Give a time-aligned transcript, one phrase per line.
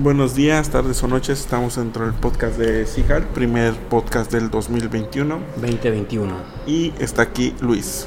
[0.00, 1.40] Buenos días, tardes o noches.
[1.40, 5.40] Estamos dentro del podcast de Sigal, primer podcast del 2021.
[5.56, 6.36] 2021.
[6.68, 8.06] Y está aquí Luis.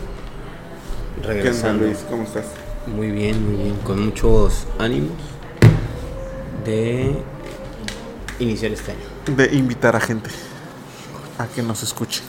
[1.15, 1.85] ¿Qué onda, Regresando.
[1.85, 1.97] Luis?
[2.09, 2.45] ¿Cómo estás?
[2.87, 3.75] Muy bien, muy bien.
[3.83, 5.17] Con muchos ánimos
[6.63, 7.13] de
[8.39, 9.35] iniciar este año.
[9.35, 10.29] De invitar a gente
[11.37, 12.21] a que nos escuche.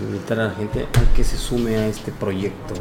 [0.00, 2.74] De invitar a la gente a que se sume a este proyecto.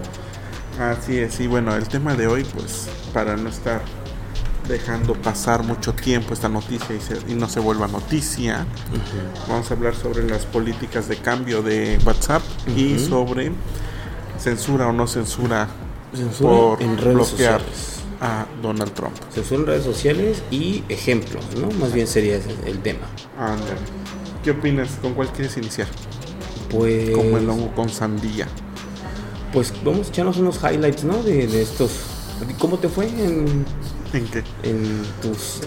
[0.80, 3.82] Así es, y bueno, el tema de hoy, pues, para no estar
[4.72, 8.66] dejando pasar mucho tiempo esta noticia y, se- y no se vuelva noticia,
[9.48, 12.42] vamos a hablar sobre las políticas de cambio de WhatsApp
[12.76, 13.52] y sobre
[14.40, 15.68] censura o no censura,
[16.16, 18.00] Censura por en redes bloquear sociales.
[18.22, 19.14] a Donald Trump.
[19.34, 21.70] Censura en redes sociales y ejemplos, ¿no?
[21.80, 23.08] Más bien sería ese el tema.
[24.44, 24.90] ¿Qué opinas?
[25.02, 25.88] ¿Con cuál quieres iniciar?
[26.70, 28.48] Pues, Como el hongo con sandía.
[29.54, 31.22] pues vamos a echarnos unos highlights, ¿no?
[31.22, 31.92] De, de estos.
[32.58, 33.66] ¿Cómo te fue en,
[34.14, 34.44] ¿En qué?
[34.64, 35.62] en tus?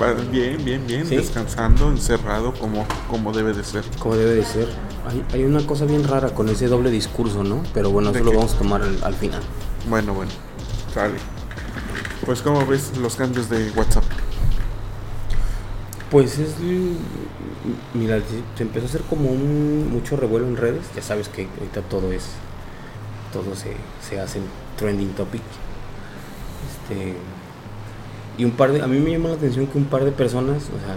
[0.00, 1.06] Va Bien, bien, bien.
[1.06, 1.16] ¿Sí?
[1.16, 3.84] Descansando, encerrado, como, como debe de ser.
[3.98, 4.68] Como debe de ser.
[5.08, 7.62] Hay, hay una cosa bien rara con ese doble discurso, ¿no?
[7.72, 9.40] Pero bueno, ¿De eso lo vamos a tomar al, al final.
[9.88, 10.32] Bueno, bueno.
[10.92, 11.14] Sale.
[12.26, 14.04] Pues, ¿cómo ves los cambios de WhatsApp?
[16.10, 16.54] Pues es.
[17.94, 18.18] Mira,
[18.56, 20.86] se- empezó a hacer como un mucho revuelo en redes.
[20.96, 22.24] Ya sabes que ahorita todo es.
[23.32, 23.76] Todo se,
[24.06, 24.44] se hace en
[24.76, 25.42] trending topic.
[26.90, 27.14] Este.
[28.40, 28.80] Y un par de.
[28.80, 30.96] A mí me llama la atención que un par de personas, o sea,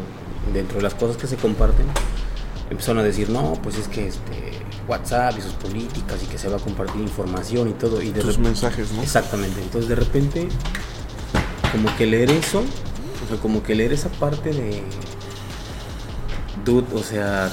[0.53, 1.85] dentro de las cosas que se comparten,
[2.69, 4.53] empezaron a decir, no, pues es que este.
[4.87, 8.01] WhatsApp y sus políticas y que se va a compartir información y todo.
[8.01, 9.01] Y de Tus mensajes, ¿no?
[9.01, 9.61] Exactamente.
[9.61, 10.47] Entonces de repente,
[11.73, 14.81] como que leer eso, o sea, como que leer esa parte de.
[16.63, 17.51] Dude, o sea.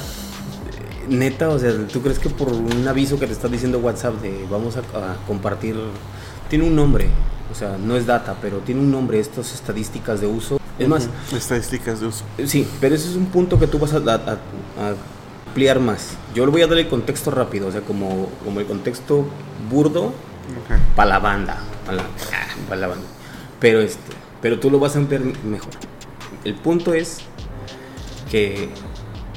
[1.08, 4.46] Neta, o sea, ¿tú crees que por un aviso que te está diciendo WhatsApp de
[4.48, 5.74] vamos a, a compartir.
[6.48, 7.08] Tiene un nombre,
[7.50, 10.60] o sea, no es data, pero tiene un nombre, estas estadísticas de uso.
[10.78, 11.08] Es más.
[11.34, 12.24] Estadísticas de uso.
[12.46, 14.38] Sí, pero ese es un punto que tú vas a, a- a-
[14.82, 14.94] a
[15.48, 16.10] ampliar más.
[16.34, 19.26] Yo le voy a dar el contexto rápido, o sea, como, como el contexto
[19.70, 20.12] burdo
[20.96, 22.04] para la banda, para la,
[22.68, 23.04] pa' la banda.
[23.58, 24.00] Pero este,
[24.40, 25.70] pero tú lo vas a entender mejor.
[26.44, 27.18] El punto es
[28.30, 28.68] que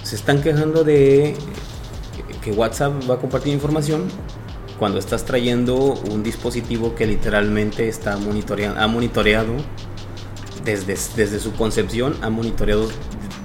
[0.03, 1.35] se están quejando de
[2.41, 4.03] que WhatsApp va a compartir información
[4.83, 5.77] cuando estás trayendo
[6.11, 9.53] un dispositivo que literalmente está monitoreando, ha monitoreado
[10.65, 12.89] desde, desde su concepción, ha monitoreado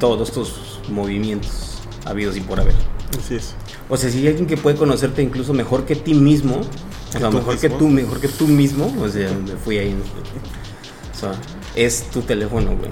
[0.01, 2.75] todos tus movimientos habidos y por haber.
[3.17, 3.55] Así es.
[3.89, 7.21] O sea, si hay alguien que puede conocerte incluso mejor que ti mismo, o ¿Que
[7.21, 9.95] sea, mejor que tú, mejor que tú mismo, o sea, me fui ahí.
[9.95, 11.35] O sea,
[11.77, 12.91] es tu teléfono, güey.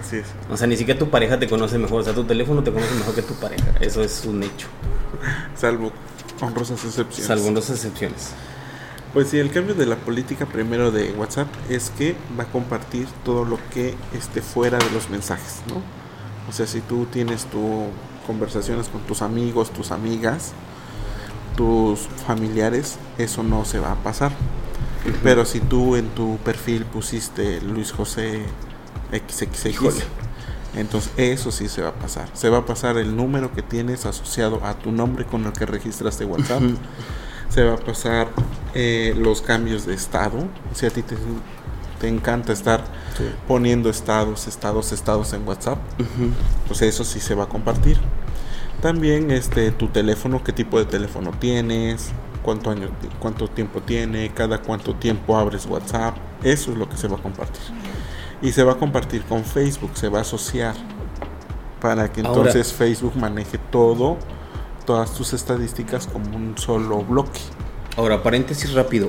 [0.00, 0.28] Así es.
[0.50, 2.94] O sea, ni siquiera tu pareja te conoce mejor, o sea, tu teléfono te conoce
[2.94, 3.66] mejor que tu pareja.
[3.82, 4.68] Eso es un hecho,
[5.54, 5.92] Salvo
[6.42, 7.26] honrosas excepciones.
[7.26, 8.30] salvo excepciones.
[9.12, 13.06] Pues sí, el cambio de la política primero de WhatsApp es que va a compartir
[13.24, 15.82] todo lo que esté fuera de los mensajes, ¿no?
[16.48, 17.86] O sea, si tú tienes tu
[18.26, 20.52] conversaciones con tus amigos, tus amigas,
[21.56, 24.32] tus familiares, eso no se va a pasar.
[25.22, 28.42] Pero si tú en tu perfil pusiste Luis José
[29.12, 30.04] XXX, Híjole.
[30.74, 32.28] Entonces eso sí se va a pasar.
[32.32, 35.66] Se va a pasar el número que tienes asociado a tu nombre con el que
[35.66, 36.62] registraste WhatsApp.
[37.48, 38.28] se va a pasar
[38.74, 40.44] eh, los cambios de estado.
[40.74, 41.16] Si a ti te,
[42.00, 42.82] te encanta estar
[43.18, 43.24] Sí.
[43.46, 45.76] poniendo estados, estados, estados en WhatsApp,
[46.66, 47.98] pues eso sí se va a compartir.
[48.80, 52.08] También este tu teléfono, qué tipo de teléfono tienes,
[52.42, 52.88] cuánto año,
[53.20, 57.22] cuánto tiempo tiene, cada cuánto tiempo abres WhatsApp, eso es lo que se va a
[57.22, 57.60] compartir.
[58.42, 60.74] Y se va a compartir con Facebook, se va a asociar
[61.80, 64.16] para que Ahora- entonces Facebook maneje todo,
[64.84, 67.40] todas tus estadísticas como un solo bloque.
[67.96, 69.08] Ahora, paréntesis rápido.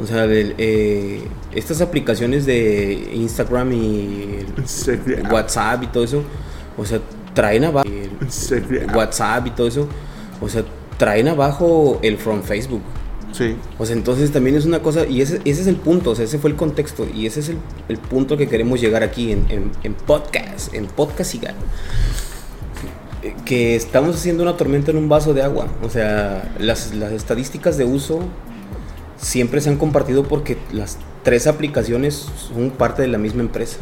[0.00, 4.46] O sea, del, eh, estas aplicaciones de Instagram y.
[5.30, 6.22] WhatsApp y todo eso,
[6.78, 7.00] o sea,
[7.34, 7.88] traen abajo
[8.94, 9.88] WhatsApp y todo eso,
[10.40, 10.64] o sea,
[10.96, 12.82] traen abajo el from Facebook.
[13.32, 16.14] Sí, O sea, entonces también es una cosa, y ese, ese es el punto, o
[16.14, 17.56] sea, ese fue el contexto, y ese es el,
[17.88, 21.40] el punto que queremos llegar aquí en, en, en podcast, en podcast y.
[23.22, 25.66] Eh, Que estamos haciendo una tormenta en un vaso de agua.
[25.82, 28.20] O sea, las, las estadísticas de uso
[29.16, 33.78] siempre se han compartido porque las tres aplicaciones son parte de la misma empresa.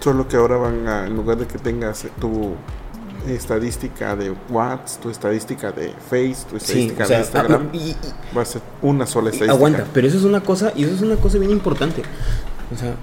[0.00, 2.54] Solo que ahora van a, en lugar de que tengas tu
[3.28, 7.76] estadística de WhatsApp, tu estadística de Face, tu Sí, estadística o sea, de Instagram, ah,
[7.76, 7.96] y- y-
[8.36, 9.52] va a ser una sola estadística.
[9.52, 12.02] aguanta, pero eso es una cosa, y eso es una cosa bien importante.
[12.74, 12.94] O sea,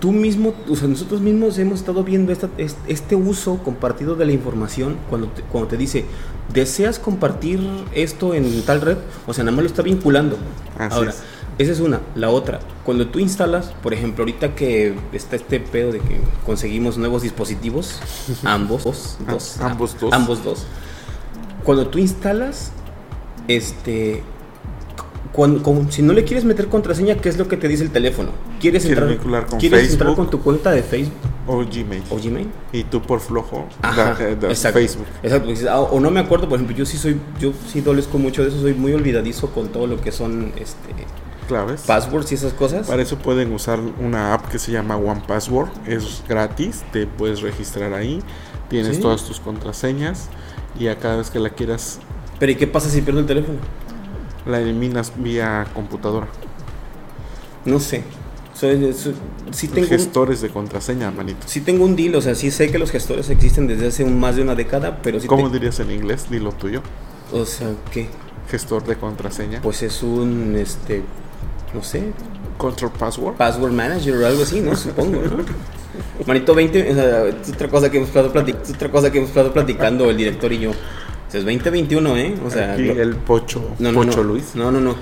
[0.00, 4.24] tú mismo, o sea, nosotros mismos hemos estado viendo esta- es- este uso compartido de
[4.26, 6.04] la información cuando te, cuando te dice,
[6.54, 7.60] ¿deseas compartir
[7.94, 8.96] esto en tal red?
[9.26, 10.36] O sea, nada más lo está vinculando.
[10.78, 11.22] Así Ahora, es.
[11.60, 12.00] Esa es una.
[12.14, 16.96] La otra, cuando tú instalas, por ejemplo, ahorita que está este pedo de que conseguimos
[16.98, 18.00] nuevos dispositivos,
[18.44, 20.12] ambos dos, Ah, dos, ambos dos.
[20.12, 20.66] ambos dos.
[21.64, 22.72] Cuando tú instalas,
[23.48, 24.22] este,
[25.32, 28.30] cuando, si no le quieres meter contraseña, ¿qué es lo que te dice el teléfono?
[28.60, 31.14] ¿Quieres entrar, vincular con ¿quieres entrar con tu cuenta de Facebook
[31.46, 32.02] O Gmail.
[32.10, 32.48] o Gmail?
[32.72, 35.06] Y tú por flojo, Ajá, da- exacto, Facebook.
[35.22, 38.18] Exacto, dices, ah, o no me acuerdo, por ejemplo, yo sí soy, yo sí dolezco
[38.18, 40.88] mucho de eso, soy muy olvidadizo con todo lo que son este
[41.50, 41.82] Claves.
[41.82, 42.86] passwords y esas cosas.
[42.86, 45.68] Para eso pueden usar una app que se llama One Password.
[45.86, 48.22] Es gratis, te puedes registrar ahí.
[48.68, 49.02] Tienes Sí.
[49.02, 50.28] todas tus contraseñas
[50.78, 51.98] y a cada vez que la quieras
[52.38, 53.58] Pero ¿y qué pasa si pierdo el teléfono?
[54.46, 56.28] la eliminas vía computadora.
[57.64, 58.02] No sé.
[58.54, 59.14] Soy, soy-
[59.52, 61.40] sí tengo un- Gestores de contraseña, manito.
[61.46, 64.18] sí tengo un deal, o sea, sí sé que los gestores existen desde hace un-
[64.20, 66.26] más de una década, pero sí ¿Cómo te- dirías en inglés?
[66.30, 66.82] Dilo tuyo.
[67.32, 68.08] o sea, ¿qué?
[68.50, 69.60] Gestor de contraseña.
[69.62, 71.02] Pues es un este
[71.74, 72.12] no sé,
[72.58, 73.36] Control Password.
[73.36, 74.74] password manager o algo así, ¿no?
[74.76, 75.44] Supongo, ¿no?
[76.26, 79.18] Manito 20, o sea, es otra cosa que hemos estado platic- es otra cosa que
[79.18, 80.70] hemos estado platicando el director y yo.
[80.70, 80.74] O
[81.30, 82.34] sea, es 2021, ¿eh?
[82.44, 84.24] O sea, Aquí lo- el Pocho, no, no, Pocho no.
[84.24, 84.54] Luis.
[84.54, 84.94] No, no, no.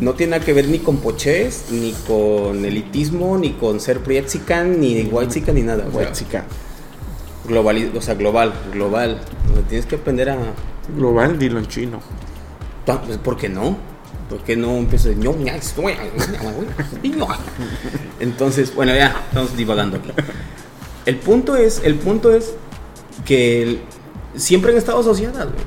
[0.00, 4.80] No tiene nada que ver ni con poches, ni con elitismo, ni con ser prietzican,
[4.80, 5.86] ni whitezican, ni nada.
[5.92, 6.44] Huexica.
[7.48, 9.20] globali- o sea, global, global.
[9.52, 10.36] O sea, tienes que aprender a...
[10.96, 12.00] Global, dilo en chino.
[12.84, 13.76] Pues, ¿Por qué no?
[14.34, 15.14] ¿Por qué no empiezo de...
[18.18, 20.10] Entonces, bueno, ya, estamos divagando aquí.
[21.06, 22.52] El punto es, el punto es
[23.24, 23.80] que el-
[24.34, 25.64] siempre han estado asociadas, güey.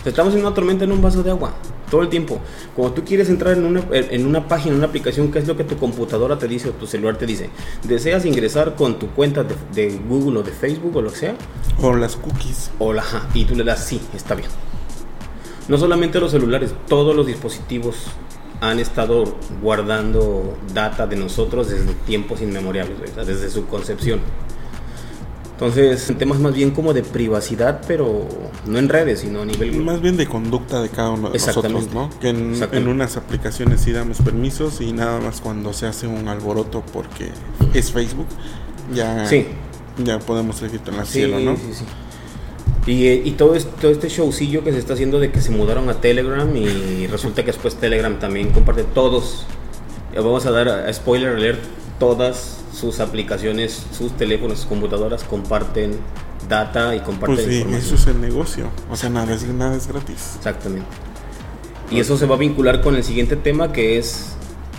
[0.00, 1.54] O sea, estamos en una tormenta en un vaso de agua,
[1.88, 2.40] todo el tiempo.
[2.74, 5.56] Cuando tú quieres entrar en una, en una página, en una aplicación, ¿qué es lo
[5.56, 7.48] que tu computadora te dice o tu celular te dice?
[7.84, 11.34] ¿Deseas ingresar con tu cuenta de, de Google o de Facebook o lo que sea?
[11.80, 12.72] O las cookies.
[12.80, 13.04] o la
[13.34, 14.48] y tú le das sí, está bien.
[15.68, 17.96] No solamente los celulares, todos los dispositivos
[18.60, 24.20] han estado guardando data de nosotros desde tiempos inmemoriales, desde su concepción.
[25.52, 28.28] Entonces, en temas más bien como de privacidad, pero
[28.64, 29.82] no en redes, sino a nivel.
[29.82, 31.88] Más bien de conducta de cada uno de nosotros.
[31.92, 32.10] ¿no?
[32.20, 36.84] Que en, unas aplicaciones sí damos permisos y nada más cuando se hace un alboroto
[36.92, 37.30] porque
[37.74, 38.28] es Facebook,
[38.94, 39.48] ya, Sí.
[40.04, 41.56] ya podemos registrar en la Sí, cielo, ¿no?
[41.56, 41.84] sí, sí.
[42.88, 45.50] Y, eh, y todo, este, todo este showcillo que se está haciendo de que se
[45.50, 49.44] mudaron a Telegram y resulta que después Telegram también comparte todos.
[50.14, 51.60] Ya Vamos a dar a spoiler alert,
[51.98, 55.98] todas sus aplicaciones, sus teléfonos, sus computadoras comparten
[56.48, 57.86] data y comparten Pues sí, información.
[57.86, 58.70] eso es el negocio.
[58.90, 60.36] O sea, nada es, nada es gratis.
[60.38, 60.88] Exactamente.
[61.90, 64.32] Y eso se va a vincular con el siguiente tema que es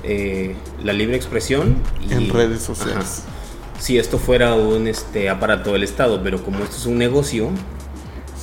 [0.03, 1.75] eh, la libre expresión
[2.07, 3.23] y, En redes sociales.
[3.23, 3.79] Ajá.
[3.79, 7.51] Si esto fuera un este, aparato del Estado, pero como esto es un negocio,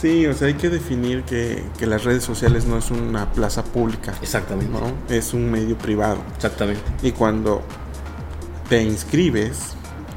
[0.00, 3.64] Sí, o sea, hay que definir que, que las redes sociales no es una plaza
[3.64, 4.70] pública, exactamente.
[4.72, 4.92] ¿no?
[5.14, 6.18] Es un medio privado.
[6.36, 6.82] Exactamente.
[7.02, 7.62] Y cuando
[8.68, 9.74] te inscribes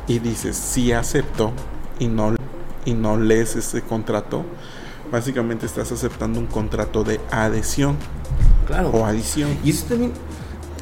[0.08, 1.54] y dices sí acepto
[1.98, 2.36] y no,
[2.84, 4.44] y no lees ese contrato,
[5.12, 7.96] básicamente estás aceptando un contrato de adhesión
[8.68, 8.90] Claro.
[8.90, 9.50] o adición.
[9.64, 10.12] Y eso también.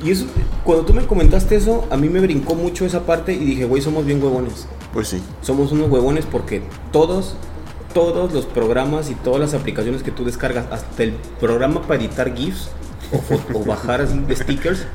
[0.03, 0.25] Y eso,
[0.63, 3.81] cuando tú me comentaste eso, a mí me brincó mucho esa parte y dije, güey,
[3.81, 4.67] somos bien huevones.
[4.93, 7.36] Pues sí, Somos unos huevones porque todos,
[7.98, 12.32] todos los programas y todas las aplicaciones que tú descargas, hasta el programa para editar
[12.36, 12.70] GIFs
[13.56, 14.86] o, bajar así de stickers,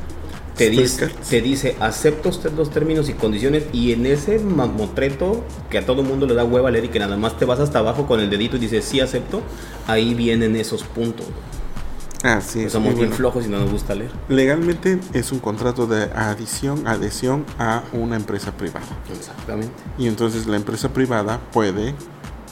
[0.57, 5.79] te dice, te dice, acepto usted los términos y condiciones y en ese mamotreto que
[5.79, 8.07] a todo mundo le da hueva leer y que nada más te vas hasta abajo
[8.07, 9.43] con el dedito y dices, sí acepto,
[9.89, 11.27] ahí vienen esos puntos.
[12.23, 13.17] ah, sí, Pues es somos muy bien bueno.
[13.17, 14.13] flojos y no nos gusta leer.
[14.29, 18.87] Legalmente es un contrato de adición, adhesión a una empresa privada.
[19.13, 19.73] Exactamente.
[19.99, 21.97] Y entonces la empresa privada puede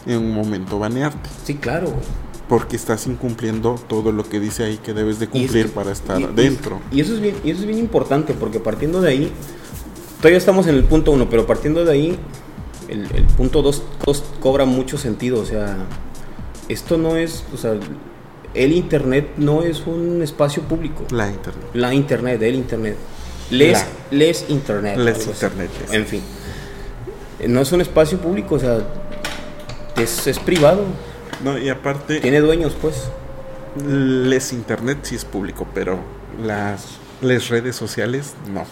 [0.07, 1.28] en un momento banearte.
[1.45, 1.92] Sí, claro.
[2.49, 6.21] Porque estás incumpliendo todo lo que dice ahí que debes de cumplir es- para estar
[6.21, 6.80] y- dentro.
[6.90, 9.33] Y, eso es bien, y eso es bien importante porque partiendo de ahí,
[10.19, 12.19] todavía estamos en el punto uno, pero partiendo de ahí,
[12.88, 15.40] el, el punto dos, dos cobra mucho sentido.
[15.40, 15.76] O sea,
[16.69, 17.75] esto no es, o sea,
[18.54, 21.04] el internet no es un espacio público.
[21.12, 21.64] La internet.
[21.75, 22.97] La internet, el internet.
[23.50, 24.97] Les, les internet.
[24.99, 25.71] Les internet.
[25.92, 26.21] En fin.
[27.49, 28.78] No es un espacio público, o sea,
[30.00, 30.83] es, es privado.
[31.45, 33.09] No, y aparte, Tiene dueños, pues.
[33.85, 35.99] les internet sí es público, pero
[36.45, 36.87] las
[37.23, 38.64] las redes sociales, no.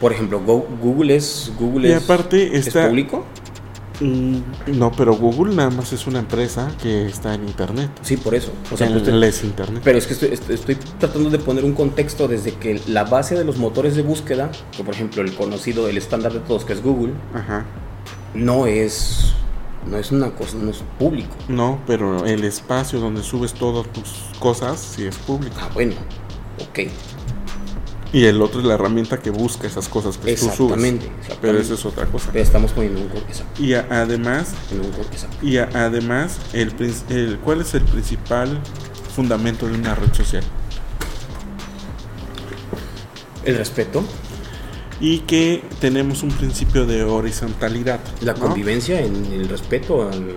[0.00, 3.24] Por ejemplo, Go- Google es Google Y es, aparte ¿es está- público.
[4.00, 4.40] Mm,
[4.78, 7.90] No, pero Google nada más es una empresa que está en Internet.
[8.02, 8.52] Sí, por eso.
[8.70, 9.80] O sea, en pues, les Internet.
[9.82, 13.34] pero es que estoy, estoy- estoy tratando de poner un contexto desde que la base
[13.34, 16.74] de los motores de búsqueda, que por ejemplo el conocido, el estándar de todos, que
[16.74, 17.64] es Google, Ajá.
[18.34, 19.32] no es
[19.86, 21.34] no es una cosa, no es público.
[21.48, 25.56] No, pero el espacio donde subes todas tus cosas sí es público.
[25.60, 25.94] Ah, bueno,
[26.70, 26.90] ok.
[28.12, 30.52] Y el otro es la herramienta que busca esas cosas que tú subes.
[30.52, 32.30] Exactamente, Pero eso es otra cosa.
[32.32, 36.72] Pero estamos poniendo un corte, Y a- además, en un corte, y a- además el,
[37.10, 38.58] el- ¿cuál es el principal
[39.14, 40.42] fundamento de una red social?
[43.44, 44.02] El respeto,
[45.00, 48.00] Y que tenemos un principio de horizontalidad.
[48.22, 48.40] la ¿no?
[48.40, 50.36] convivencia, en el respeto al-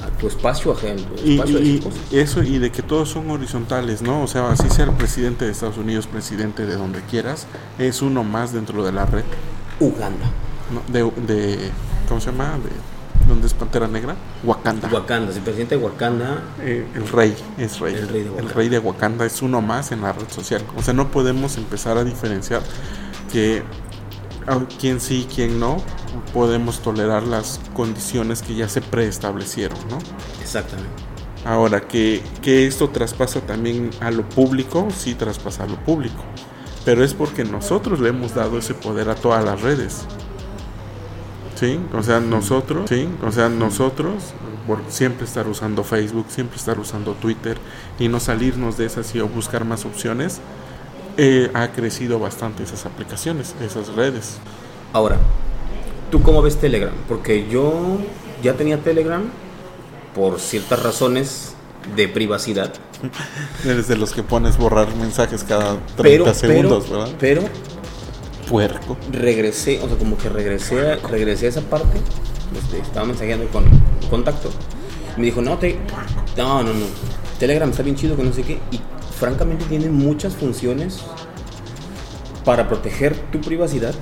[0.00, 4.02] a, a tu espacio, a tu Y, espacio eso y de que todos son horizontales,
[4.02, 4.22] ¿no?
[4.22, 7.46] O sea, así sea el presidente de Estados Unidos, presidente de donde quieras,
[7.78, 9.24] es uno más dentro de la red,
[9.80, 10.26] Uganda,
[10.72, 10.82] ¿no?
[10.92, 11.70] De, de-
[12.08, 12.52] ¿cómo se llama?
[12.62, 12.70] De
[13.28, 14.14] ¿Dónde es Pantera Negra?
[14.44, 14.88] Wakanda.
[14.88, 17.94] Wakanda, el presidente de Wakanda, Eh, el rey es rey.
[17.94, 18.48] El rey de Wakanda.
[18.50, 20.62] El rey de Wakanda es uno más en la red social.
[20.76, 22.62] O sea, no podemos empezar a diferenciar
[23.32, 23.62] que
[24.78, 25.78] quién sí, quién no.
[26.32, 29.98] Podemos tolerar las condiciones que ya se preestablecieron, ¿no?
[30.40, 31.02] exactamente.
[31.44, 36.24] Ahora, que, que esto traspasa también a lo público, sí traspasa a lo público.
[36.84, 40.06] Pero es porque nosotros le hemos dado ese poder a todas las redes.
[41.54, 41.78] ¿Sí?
[41.94, 43.08] O sea, nosotros, ¿sí?
[43.26, 44.34] O sea, nosotros,
[44.66, 47.58] por siempre estar usando Facebook, siempre estar usando Twitter
[47.98, 50.40] y no salirnos de esas y o buscar más opciones,
[51.16, 54.38] eh, ha crecido bastante esas aplicaciones, esas redes.
[54.92, 55.16] Ahora,
[56.10, 56.94] ¿tú cómo ves Telegram?
[57.08, 57.98] Porque yo
[58.42, 59.22] ya tenía Telegram
[60.14, 61.54] por ciertas razones
[61.94, 62.72] de privacidad.
[63.64, 67.14] Eres de los que pones borrar mensajes cada 30 Pero, segundos, pero, ¿verdad?
[67.18, 67.42] pero
[68.48, 68.96] Puerco.
[69.10, 71.98] regresé, o sea, como que regresé a, regresé a esa parte.
[72.56, 73.64] este, estaba mensajeando con
[74.08, 74.50] contacto.
[75.16, 75.78] Me dijo, no, te,
[76.36, 76.86] no, no, no.
[77.38, 78.58] Telegram está bien chido, que no sé qué.
[78.70, 78.80] Y
[79.18, 81.00] francamente tiene muchas funciones
[82.44, 83.94] para proteger tu privacidad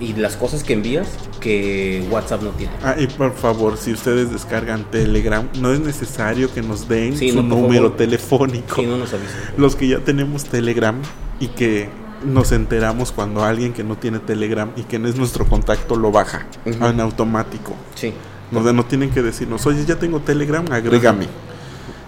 [0.00, 1.06] y las cosas que envías
[1.40, 2.72] que WhatsApp no tiene.
[2.82, 7.30] Ah, y por favor, si ustedes descargan Telegram, no es necesario que nos den Sí,
[7.30, 7.96] su no, número favor.
[7.96, 8.76] telefónico.
[8.76, 9.10] Sí, no nos.
[9.56, 10.96] Los que ya tenemos Telegram
[11.40, 11.88] y que
[12.24, 16.10] nos enteramos cuando alguien que no tiene Telegram y que no es nuestro contacto lo
[16.12, 17.74] baja en automático.
[17.94, 18.12] Sí.
[18.52, 21.26] No tienen que decirnos, oye, ya tengo Telegram, agrégame.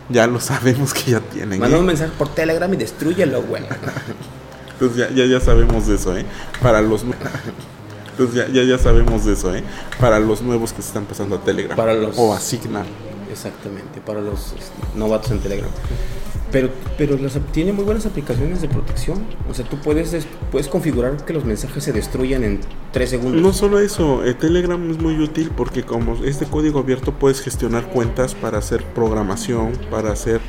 [0.08, 1.61] Ya lo sabemos que ya tienen.
[1.61, 1.80] Manda ¿eh?
[1.80, 3.62] un mensaje por Telegram y destruyelo, güey.
[4.73, 6.26] Entonces ya, ya, ya sabemos de eso, ¿eh?
[6.61, 7.04] Para los...
[8.12, 9.64] Entonces ya, ya, ya sabemos de eso, ¿eh?
[9.99, 11.76] Para los nuevos que se están pasando a Telegram.
[11.76, 12.87] Para los- O a Signal.
[13.30, 15.70] Exactamente, para los este, novatos en Telegram.
[16.54, 19.25] Pero, pero las tiene muy buenas aplicaciones de protección.
[19.50, 22.61] O sea, tú puedes, des- puedes configurar que los mensajes se destruyan en
[22.92, 23.42] 3 segundos.
[23.42, 27.40] No solo eso, eh, Telegram es muy útil porque como es de código abierto puedes
[27.40, 30.40] gestionar cuentas para hacer programación, para hacer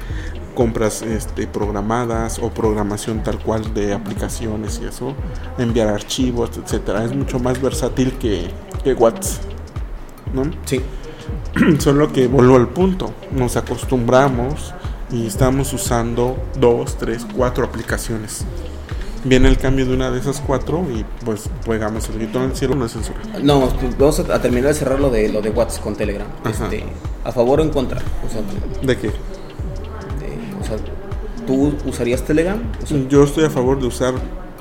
[0.53, 5.15] compras este, programadas o programación tal cual de aplicaciones y eso,
[5.57, 7.03] enviar archivos, etcétera.
[7.03, 8.51] Es mucho más versátil que,
[8.83, 9.41] que WhatsApp,
[10.35, 10.43] ¿no?
[10.65, 10.81] Sí,
[11.79, 14.71] Solo que vuelvo al punto, nos acostumbramos
[15.11, 18.43] y estamos usando dos, tres, cuatro aplicaciones.
[19.23, 22.55] Viene el cambio de una de esas cuatro y pues pegamos el grito en el
[22.55, 23.17] cielo, no es censura.
[23.41, 26.27] no, pues, vamos a, terminar de cerrar lo de, lo de WhatsApp con Telegram.
[26.47, 26.83] Este,
[27.23, 28.01] ¿A favor o en contra?
[28.25, 28.41] O sea,
[28.85, 29.07] ¿De qué?
[29.07, 29.13] de-
[30.61, 30.77] o sea,
[31.47, 32.61] ¿tú usarías Telegram?
[32.83, 34.13] O sea, Yo estoy a favor de usar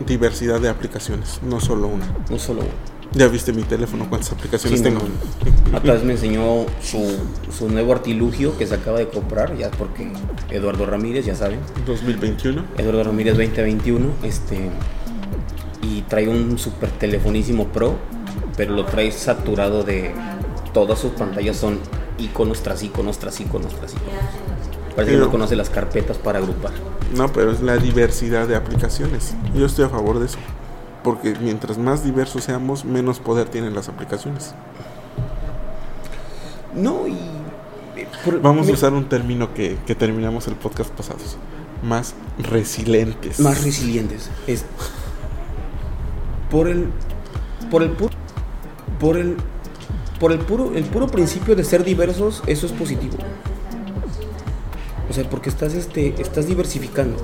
[0.06, 2.06] diversidad de aplicaciones, no solo una.
[2.30, 2.93] no solo uno.
[3.14, 5.00] Ya viste mi teléfono, cuántas aplicaciones Sí, tengo.
[5.00, 5.78] no.
[5.78, 7.16] Otra vez me enseñó su,
[7.56, 10.10] su nuevo artilugio que se acaba de comprar, ya porque
[10.50, 11.60] Eduardo Ramírez, ya saben.
[11.86, 12.64] 2021.
[12.78, 14.70] Eduardo Ramírez 2021, este
[15.82, 17.94] y trae un super telefonísimo pro,
[18.56, 20.12] pero lo trae saturado de
[20.72, 21.78] todas sus pantallas son
[22.18, 24.94] iconos tras iconos tras iconos tras iconos.
[24.96, 26.72] Parece que no conoce las carpetas para agrupar.
[27.16, 29.34] No, pero es la diversidad de aplicaciones.
[29.54, 30.38] Yo estoy a favor de eso.
[31.04, 34.54] Porque mientras más diversos seamos, menos poder tienen las aplicaciones.
[36.74, 37.12] No, y
[37.96, 41.18] eh, por- Vamos a usar un término que, que terminamos el podcast pasado.
[41.82, 43.38] Más resilientes.
[43.38, 44.30] más resilientes.
[44.46, 44.64] Es
[46.50, 46.88] por el
[47.70, 48.14] por el puro
[48.98, 49.36] por el
[50.18, 53.16] por el puro el puro principio de ser diversos, eso es positivo.
[55.10, 57.16] O sea, porque estás este estás diversificando.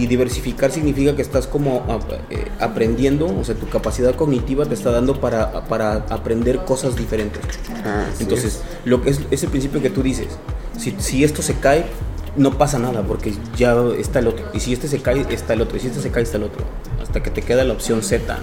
[0.00, 4.74] Y diversificar significa que estás como ap- eh, aprendiendo, o sea, tu capacidad cognitiva te
[4.74, 7.42] está dando para, para aprender cosas diferentes.
[7.84, 10.28] Ah, así Entonces, lo que es ese principio que tú dices,
[10.78, 11.84] si, si esto se cae,
[12.36, 14.46] no pasa nada porque ya está el otro.
[14.54, 15.76] Y si este se cae, está el otro.
[15.76, 16.64] Y si este se cae, está el otro.
[17.02, 18.38] Hasta que te queda la opción Z,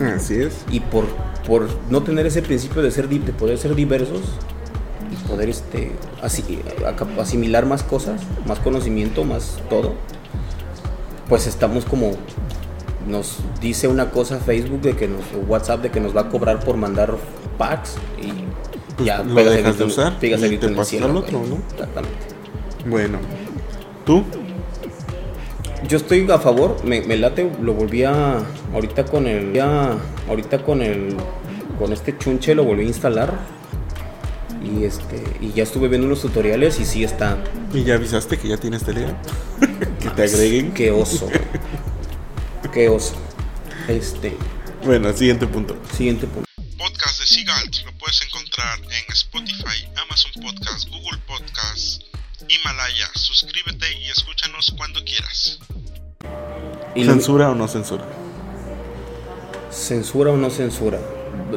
[0.00, 0.06] ¿no?
[0.06, 0.54] Así es.
[0.70, 1.04] Y por,
[1.46, 4.20] por no tener ese principio de, ser, de poder ser diversos
[5.12, 5.92] y poder este,
[6.86, 9.94] aca- asimilar más cosas, más conocimiento, más todo,
[11.28, 12.12] pues estamos como.
[13.06, 16.28] Nos dice una cosa Facebook de que nos, o WhatsApp de que nos va a
[16.30, 17.14] cobrar por mandar
[17.58, 18.32] packs y
[18.96, 21.58] Pues ya lo dejas de usar y te pasas cielo, al otro, ¿no?
[21.70, 22.16] Exactamente.
[22.86, 23.18] Bueno,
[24.06, 24.24] ¿tú?
[25.86, 28.38] Yo estoy a favor, me, me late, lo volví a
[28.72, 31.14] ahorita con el ya ahorita con el
[31.78, 33.34] con este chunche lo volví a instalar
[34.66, 37.38] y este y ya estuve viendo unos tutoriales y sí está
[37.72, 39.16] ¿Y ya avisaste que ya tienes Telegram?
[40.00, 40.72] que te agreguen.
[40.74, 41.28] qué oso.
[42.72, 43.14] qué oso.
[43.88, 44.36] Este,
[44.84, 45.76] Bueno, siguiente punto.
[45.96, 46.48] siguiente punto.
[46.78, 52.02] Podcast de Sigalt lo puedes encontrar en Spotify, Amazon Podcast, Google Podcast,
[52.48, 53.08] Himalaya.
[53.14, 55.58] Suscríbete y escúchanos cuando quieras.
[56.94, 58.04] Y ¿Censura o no censura?
[59.70, 61.00] censura o no censura.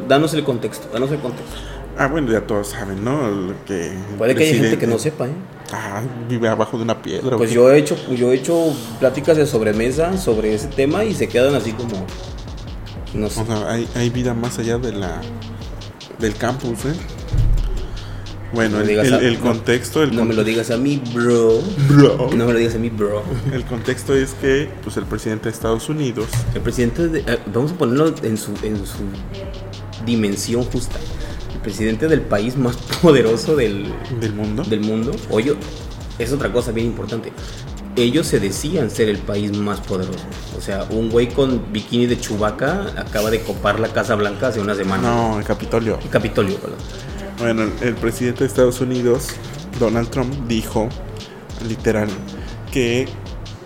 [0.08, 1.56] Danos el contexto, danos el contexto.
[1.98, 3.26] Ah, bueno, ya todos saben, ¿no?
[3.28, 5.32] El que el Puede que haya gente que no sepa, ¿eh?
[5.72, 7.36] Ah, vive abajo de una piedra.
[7.36, 11.28] Pues yo he hecho yo he hecho pláticas de sobremesa sobre ese tema y se
[11.28, 12.06] quedan así como
[13.14, 13.40] no sé.
[13.40, 15.20] O sea, hay, hay vida más allá de la
[16.18, 16.94] del campus, ¿eh?
[18.52, 21.60] Bueno, No el, a- contexto, el No me lo digas a mí, bro.
[21.88, 22.30] Bro.
[22.34, 23.22] No me lo digas a mí, bro.
[23.52, 27.72] El contexto es que, pues, el presidente de Estados Unidos, El presidente, de- eh, vamos
[27.72, 29.02] a ponerlo en su, en su
[30.06, 30.96] dimensión justa.
[31.68, 35.12] Presidente del país más poderoso del, del mundo, del mundo.
[35.28, 35.54] Oye,
[36.18, 37.30] es otra cosa bien importante.
[37.94, 40.24] Ellos se decían ser el país más poderoso.
[40.56, 44.60] O sea, un güey con bikini de chubaca acaba de copar la Casa Blanca hace
[44.60, 45.02] una semana.
[45.02, 45.98] no, el Capitolio.
[46.02, 46.78] El Capitolio, perdón.
[47.38, 49.26] Bueno, el, el presidente de Estados Unidos,
[49.78, 50.88] Donald Trump, dijo,
[51.68, 52.08] literal,
[52.72, 53.06] que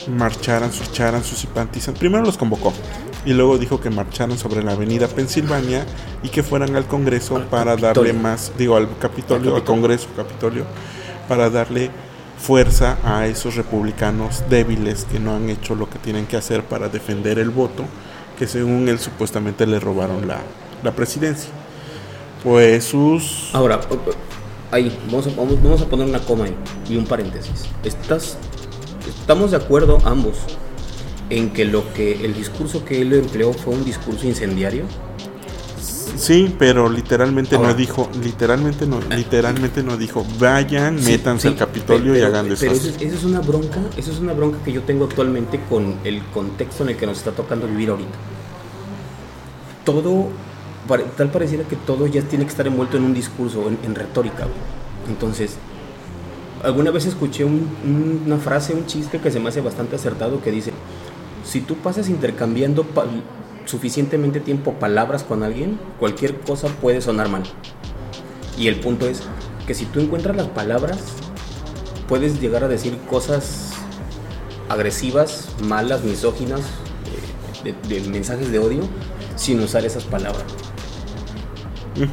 [0.09, 2.01] marcharan, echaran sus simpatizantes.
[2.01, 2.73] Primero los convocó
[3.25, 5.87] y luego dijo que marcharan sobre la avenida Pensilvania
[6.23, 8.13] y que fueran al Congreso Al para Capitolio.
[8.13, 10.65] darle más, digo, al Capitolio, Al al Congreso, Capitolio,
[11.29, 11.91] para darle
[12.39, 16.89] fuerza a esos republicanos débiles que no han hecho lo que tienen que hacer para
[16.89, 17.85] defender el voto,
[18.39, 20.41] que según él supuestamente le robaron la,
[20.83, 21.51] la presidencia.
[22.43, 23.51] Pues sus...
[23.53, 23.81] Ahora,
[24.73, 26.57] ahí, vamos a, vamos, vamos a poner una coma ahí
[26.89, 27.67] y un paréntesis.
[27.85, 28.37] ¿Estás,
[29.07, 30.39] estamos de acuerdo ambos
[31.39, 34.85] en que lo que el discurso que él empleó fue un discurso incendiario?
[36.17, 37.69] Sí, pero literalmente Ahora.
[37.71, 42.27] no dijo, literalmente no, literalmente no dijo, vayan, Sí, métanse sí, al Capitolio y pero-
[42.29, 42.91] hagan Pero desastre.
[42.91, 45.95] eso, es- eso es una bronca, eso es una bronca que yo tengo actualmente con
[46.05, 48.11] el contexto en el que nos está tocando vivir ahorita.
[49.85, 50.29] Todo,
[51.17, 54.47] tal pareciera que todo ya tiene que estar envuelto en un discurso, en, en retórica.
[55.09, 55.57] Entonces,
[56.63, 60.41] alguna vez escuché un- un- una frase, un chiste que se me hace bastante acertado
[60.41, 60.73] que dice,
[61.45, 62.87] si tú pasas intercambiando
[63.65, 67.43] suficientemente tiempo palabras con alguien, cualquier cosa puede sonar mal.
[68.59, 69.23] Y el punto es
[69.67, 70.99] que si tú encuentras las palabras,
[72.09, 73.71] puedes llegar a decir cosas
[74.69, 76.61] agresivas, malas, misóginas,
[77.65, 78.83] eh, de, de mensajes de odio,
[79.37, 80.45] sin usar esas palabras.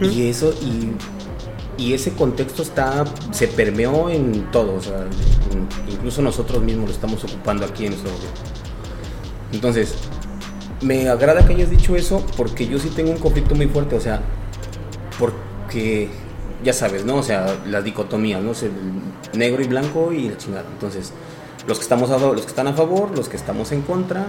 [0.02, 5.06] Y eso, y, y ese contexto está, se permeó en todo, o sea,
[5.52, 8.12] en- incluso nosotros mismos lo estamos ocupando aquí en nuestro
[9.51, 9.95] Entonces,
[10.81, 14.01] me agrada que hayas dicho eso porque yo sí tengo un conflicto muy fuerte, o
[14.01, 14.21] sea,
[15.17, 16.09] porque
[16.63, 17.15] ya sabes, ¿no?
[17.15, 18.51] O sea, las dicotomías, ¿no?
[18.51, 20.65] O sea, el negro y blanco y la chingada.
[20.71, 21.12] Entonces,
[21.67, 24.25] los que estamos a favor, los que están a favor, los que estamos en contra.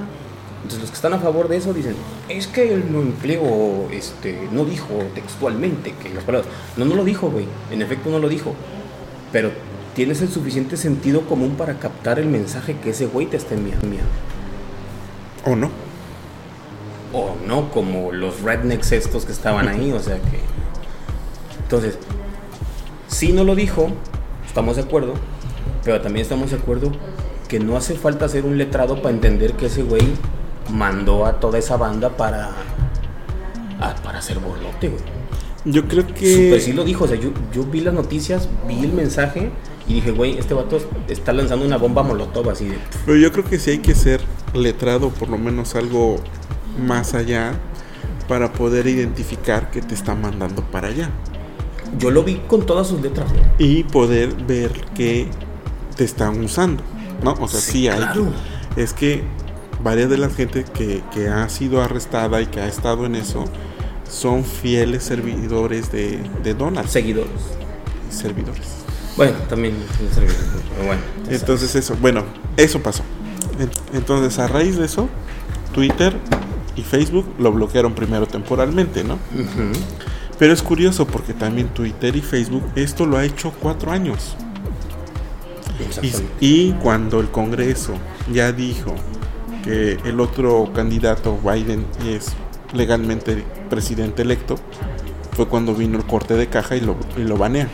[0.62, 1.94] Entonces, los que están a favor de eso dicen,
[2.28, 6.50] es que él no empleó, este, no dijo textualmente que las palabras.
[6.76, 7.46] No, no lo dijo, güey.
[7.70, 8.54] En efecto, no lo dijo.
[9.32, 9.50] Pero
[9.94, 13.86] tienes el suficiente sentido común para captar el mensaje que ese güey te está enviando.
[15.46, 15.70] ¿O no?
[17.12, 20.38] o no como los rednecks estos que estaban ahí, o sea que
[21.62, 21.98] entonces
[23.08, 23.88] sí no lo dijo,
[24.46, 25.14] estamos de acuerdo,
[25.84, 26.92] pero también estamos de acuerdo
[27.48, 30.06] que no hace falta ser un letrado para entender que ese güey
[30.72, 32.50] mandó a toda esa banda para
[33.80, 35.02] a- para hacer borlote, güey.
[35.64, 36.32] Yo creo que...
[36.44, 39.50] Super sí lo dijo, o sea, yo, yo vi las noticias, vi el mensaje
[39.88, 43.44] y dije, güey, este vato está lanzando una bomba molotov así de Pero yo creo
[43.44, 44.20] que sí hay que ser
[44.54, 46.16] letrado, por lo menos algo
[46.78, 47.52] más allá,
[48.28, 51.10] para poder identificar que te está mandando para allá.
[51.98, 53.26] yo lo vi con todas sus letras.
[53.58, 55.28] Y poder ver que
[55.96, 56.82] te están usando,
[57.22, 57.32] ¿no?
[57.40, 57.98] O sea, sí, Sí, hay.
[57.98, 58.32] claro.
[58.76, 59.24] Es que
[59.82, 63.44] varias de la gente que, que ha sido arrestada y que ha estado en eso
[64.08, 66.88] son fieles servidores de, de Donald.
[66.88, 67.32] seguidores.
[68.10, 68.84] Servidores.
[69.16, 70.36] Bueno, también es un servidor,
[70.70, 71.02] pero bueno.
[71.28, 72.24] Entonces eso, bueno,
[72.56, 73.02] eso pasó.
[73.60, 75.08] En- Entonces a raíz de eso,
[75.72, 76.16] Twitter
[76.76, 79.18] y Facebook lo bloquearon primero temporalmente, ¿no?
[80.38, 84.34] Pero es curioso porque también Twitter y Facebook esto lo ha hecho cuatro años.
[86.40, 87.92] Y, cuando el Congreso
[88.32, 88.94] ya dijo
[89.64, 92.32] que el otro candidato, Biden, es
[92.74, 94.56] legalmente presidente electo,
[95.32, 97.68] fue cuando vino el corte de caja y lo, y lo banean.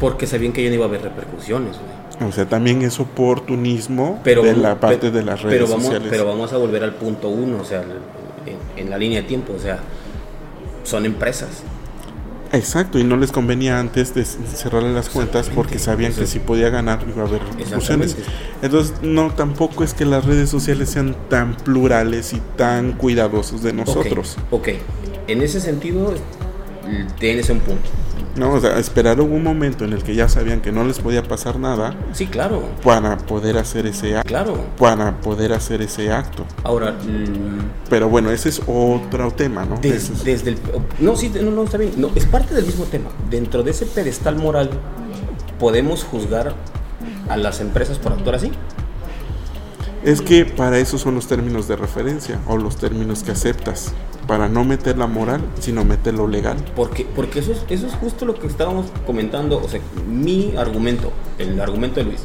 [0.00, 1.97] Porque sabían que ya no iba a haber repercusiones, güey.
[2.26, 6.08] O sea, también es oportunismo Pero de la parte de las redes pero vamos, sociales.
[6.10, 7.82] Pero vamos a volver al punto uno, o sea,
[8.46, 9.78] en, en la línea de tiempo, o sea,
[10.82, 11.62] son empresas.
[12.52, 16.70] Exacto, y no les convenía antes de cerrarle las cuentas porque sabían que si podía
[16.70, 18.16] ganar iba a haber repercusiones.
[18.62, 23.74] Entonces, no, tampoco es que las redes sociales sean tan plurales y tan cuidadosos de
[23.74, 24.36] nosotros.
[24.50, 25.28] Ok, ok.
[25.28, 26.14] en ese sentido,
[27.18, 27.90] tienes un punto.
[28.38, 31.22] No, o sea, esperaron un momento en el que ya sabían que no les podía
[31.22, 34.28] pasar nada Sí, claro, para poder hacer ese acto.
[34.28, 34.56] claro.
[34.78, 36.44] Para poder hacer ese acto.
[36.64, 36.94] Ahora,
[37.90, 39.76] Pero bueno, ese es otro tema, ¿no?
[39.78, 40.58] des- Ese es- desde el...
[41.00, 41.92] No, sí, no, no, está bien.
[41.96, 43.10] No, es parte del mismo tema.
[43.30, 44.70] Dentro de ese pedestal moral,
[45.58, 46.54] ¿podemos juzgar
[47.28, 48.50] a las empresas por actuar así?
[50.04, 53.92] Es que para eso son los términos de referencia o los términos que aceptas.
[54.26, 56.56] Para no meter la moral, sino meter lo legal.
[56.76, 62.00] Porque, porque eso, es, justo lo que estábamos comentando, o sea, mi argumento, el argumento
[62.00, 62.20] de Luis,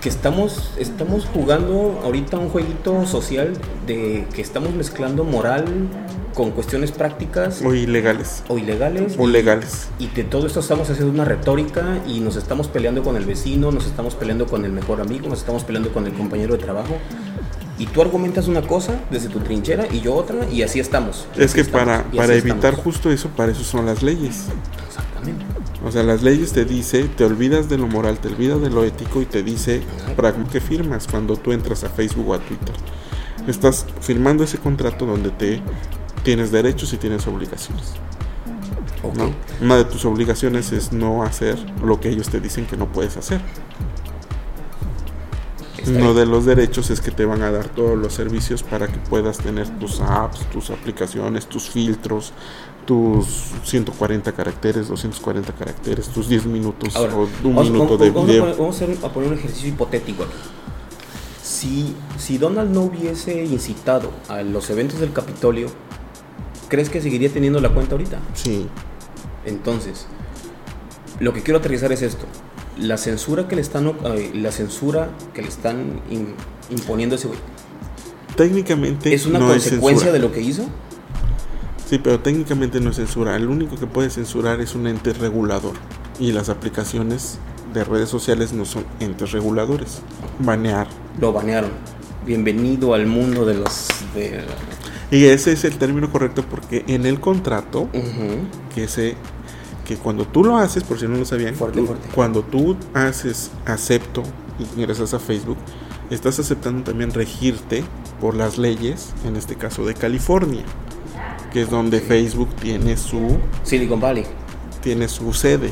[0.00, 3.52] que estamos, estamos jugando ahorita un jueguito social
[3.86, 5.64] de que estamos mezclando moral
[6.34, 8.42] con cuestiones prácticas O ilegales.
[8.48, 9.14] o ilegales.
[9.18, 9.88] O legales.
[9.98, 13.70] Y de todo esto estamos haciendo una retórica y nos estamos peleando con el vecino,
[13.70, 16.96] nos estamos peleando con el mejor amigo, nos estamos peleando con el compañero de trabajo.
[17.78, 21.26] Y tú argumentas una cosa desde tu trinchera y yo otra y así estamos.
[21.36, 22.80] Es así que estamos, para, para evitar estamos.
[22.80, 24.44] justo eso, para eso son las leyes.
[24.86, 25.44] Exactamente.
[25.84, 28.84] O sea, las leyes te dice, te olvidas de lo moral, te olvidas de lo
[28.84, 29.82] ético y te dice
[30.52, 32.74] qué firmas cuando tú entras a Facebook o a Twitter.
[33.48, 35.60] Estás firmando ese contrato donde te
[36.24, 37.92] tienes derechos y tienes obligaciones.
[39.02, 39.16] Ok.
[39.16, 39.30] ¿no?
[39.60, 43.16] Una de tus obligaciones es no hacer lo que ellos te dicen que no puedes
[43.16, 43.40] hacer.
[45.86, 48.98] Uno de los derechos es que te van a dar todos los servicios para que
[48.98, 52.32] puedas tener tus apps, tus aplicaciones, tus filtros,
[52.86, 53.26] tus
[53.64, 58.22] 140 caracteres, 240 caracteres, tus 10 minutos Ahora, o un vamos, minuto vamos- de vamos
[58.22, 58.42] a video.
[58.44, 60.32] poner- vamos a, hacer- a poner un ejercicio hipotético aquí.
[61.42, 65.66] Si, si Donald no hubiese incitado a los eventos del Capitolio,
[66.72, 68.18] ¿crees que seguiría teniendo la cuenta ahorita?
[68.32, 68.66] Sí,
[69.44, 70.06] Entonces,
[71.20, 72.24] lo que quiero aterrizar es esto.
[72.78, 76.32] La censura que le están, eh, la censura que le están in-
[76.70, 77.38] imponiendo a ese güey,
[78.36, 80.64] técnicamente ¿es una no consecuencia de lo que hizo?
[81.90, 83.36] Sí, pero técnicamente no es censura.
[83.36, 85.74] El único que puede censurar es un ente regulador.
[86.18, 87.38] Y las aplicaciones
[87.74, 90.00] de redes sociales no son entes reguladores.
[90.38, 90.86] Banear.
[91.20, 91.70] Lo banearon.
[92.24, 93.88] Bienvenido al mundo de los...
[94.14, 94.40] De...
[95.12, 97.88] Y ese es el término correcto porque en el contrato
[98.74, 99.14] que se
[99.86, 102.08] que cuando tú lo haces, por si no lo sabían, Fuerte, tú- fuerte.
[102.14, 104.22] cuando tú haces acepto
[104.58, 105.56] y ingresas a Facebook,
[106.08, 107.82] estás aceptando también regirte
[108.20, 110.62] por las leyes, en este caso de California,
[111.52, 114.24] que es donde Facebook tiene su Silicon Valley.
[114.82, 115.70] tiene su sede,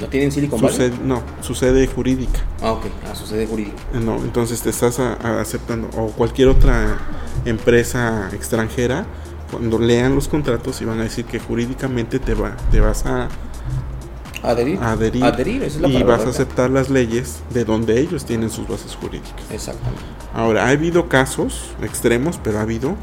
[0.00, 0.76] ¿Lo tiene en Silicon Valley?
[0.76, 2.40] sede no, su sede jurídica.
[2.62, 2.86] Ah, ok.
[3.10, 3.76] A su sede jurídica.
[4.02, 6.98] No, entonces te estás a- a- aceptando o cualquier otra
[7.44, 9.04] empresa extranjera
[9.50, 13.28] cuando lean los contratos y van a decir que jurídicamente te va te vas a
[14.42, 14.78] Adherir.
[14.80, 18.48] adherir, Adherir, esa es la y vas a aceptar las leyes de donde ellos tienen
[18.48, 19.34] sus bases jurídicas.
[19.50, 20.00] Exactamente.
[20.34, 22.94] Ahora, ha habido casos extremos, pero ha habido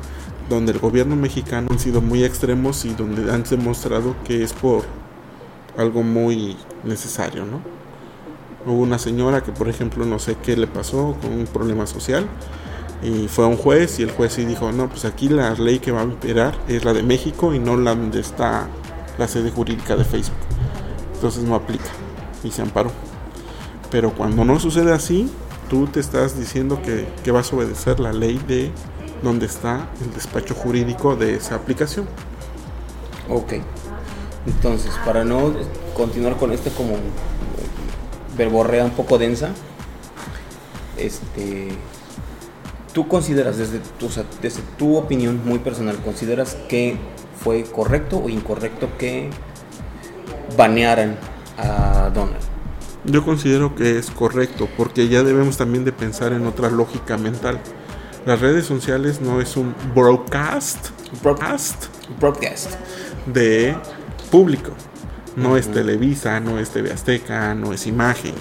[0.50, 4.84] donde el gobierno mexicano han sido muy extremos y donde han demostrado que es por
[5.78, 7.62] algo muy necesario, ¿no?
[8.66, 12.28] Hubo una señora que, por ejemplo, no sé qué le pasó con un problema social
[13.02, 15.80] y fue a un juez y el juez sí dijo, no, pues aquí la ley
[15.80, 18.68] que va a imperar es la de México y no la donde está
[19.18, 20.38] la sede jurídica de Facebook.
[21.14, 21.90] Entonces no aplica
[22.44, 22.92] y se amparó.
[23.90, 25.32] Pero cuando no sucede así,
[25.70, 28.72] tú te estás diciendo que, que vas a obedecer la ley de
[29.24, 32.08] donde está el despacho jurídico de esa aplicación.
[33.30, 33.54] Ok.
[34.48, 35.54] Entonces, para no
[35.96, 36.96] continuar con este como
[38.38, 39.50] verborrea un poco densa,
[40.98, 41.70] este,
[42.94, 46.98] tú consideras desde tu, o sea, desde tu opinión muy personal, consideras que
[47.44, 49.30] fue correcto o incorrecto que
[50.58, 51.18] banearan
[51.58, 52.42] a Donald.
[53.04, 57.60] Yo considero que es correcto porque ya debemos también de pensar en otra lógica mental.
[58.26, 60.90] Las redes sociales no es un broadcast,
[61.24, 61.86] broadcast
[62.20, 62.74] Broadcast.
[63.26, 63.76] de
[64.28, 64.72] público.
[65.36, 65.72] No es.
[65.72, 68.34] Televisa, no es TV Azteca, no es Imagen.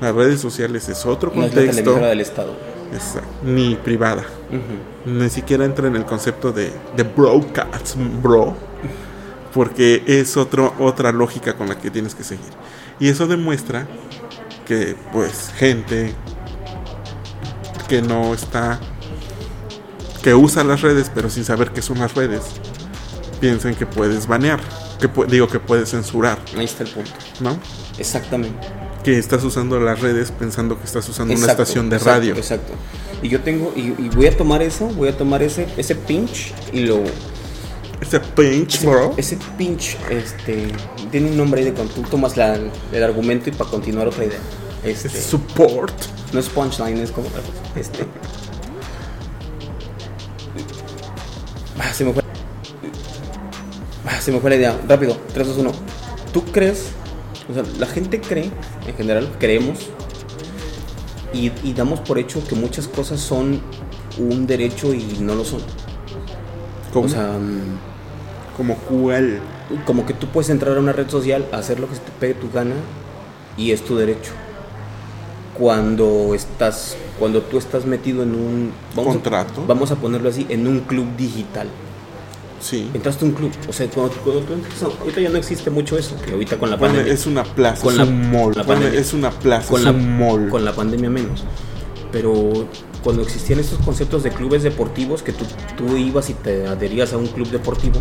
[0.00, 2.56] Las redes sociales es otro No es la contexto, televisora del Estado.
[2.92, 3.28] Exacto.
[3.42, 4.22] ni privada.
[5.04, 8.54] Ni siquiera entra en el concepto de, de broadcast, bro.
[9.54, 12.52] Porque es otro, otra lógica con la que tienes que seguir.
[13.00, 13.86] Y eso demuestra
[14.66, 16.14] que, pues, gente
[17.88, 18.78] que no está.
[20.22, 22.42] que usa las redes, pero sin saber qué son las redes,
[23.40, 24.60] piensan que puedes banear.
[25.00, 27.10] Que digo que puedes censurar, Ahí está el punto.
[27.40, 27.58] ¿no?
[27.98, 28.66] Exactamente.
[29.04, 32.34] Que estás usando las redes pensando que estás usando una estación de exacto, radio.
[32.34, 32.72] Exacto.
[33.22, 36.52] Y yo tengo, y, y voy a tomar eso, voy a tomar ese, ese pinch
[36.72, 37.00] y lo.
[38.00, 39.14] Ese pinch, Ese, bro.
[39.16, 40.68] ese pinch, este,
[41.10, 42.58] tiene un nombre ahí de cuando tú tomas la-
[42.92, 44.38] el argumento y para continuar otra idea.
[44.84, 45.92] Este, support.
[46.32, 47.28] no es punchline, es como.
[47.74, 48.04] Este.
[51.78, 52.22] Ah, se me fue.
[54.26, 54.76] Se me fue la idea.
[54.88, 55.70] Rápido, 3, 2, 1.
[56.32, 56.88] ¿Tú crees?
[57.48, 58.50] O sea, la gente cree,
[58.84, 59.78] en general, creemos
[61.32, 63.60] y, y damos por hecho que muchas cosas son
[64.18, 65.60] un derecho y no lo son.
[66.92, 67.06] ¿Cómo?
[67.06, 69.38] O sea, mm, como cuál.
[69.86, 72.34] como que tú puedes entrar a una red social, hacer lo que se te pegue
[72.34, 72.74] tu gana
[73.56, 74.32] y es tu derecho.
[75.56, 79.64] Cuando estás, cuando tú estás metido en un vamos a- Contrato.
[79.68, 81.68] vamos a ponerlo así, en un club digital.
[82.60, 82.90] Sí.
[82.94, 85.98] Entraste a un club, o sea, cuando, cuando tú entras ahorita ya no existe mucho
[85.98, 88.52] eso, y ahorita con la Bueno, pandemia, es una plaza, Con es la- un mall.
[88.56, 89.00] la Bueno, pandemia.
[89.00, 90.48] es una plaza, con es la, un mall.
[90.48, 91.44] con la pandemia menos.
[92.12, 92.66] Pero
[93.02, 95.44] cuando existían estos conceptos de clubes deportivos que tú,
[95.76, 98.00] tú ibas y te adherías a un club deportivo,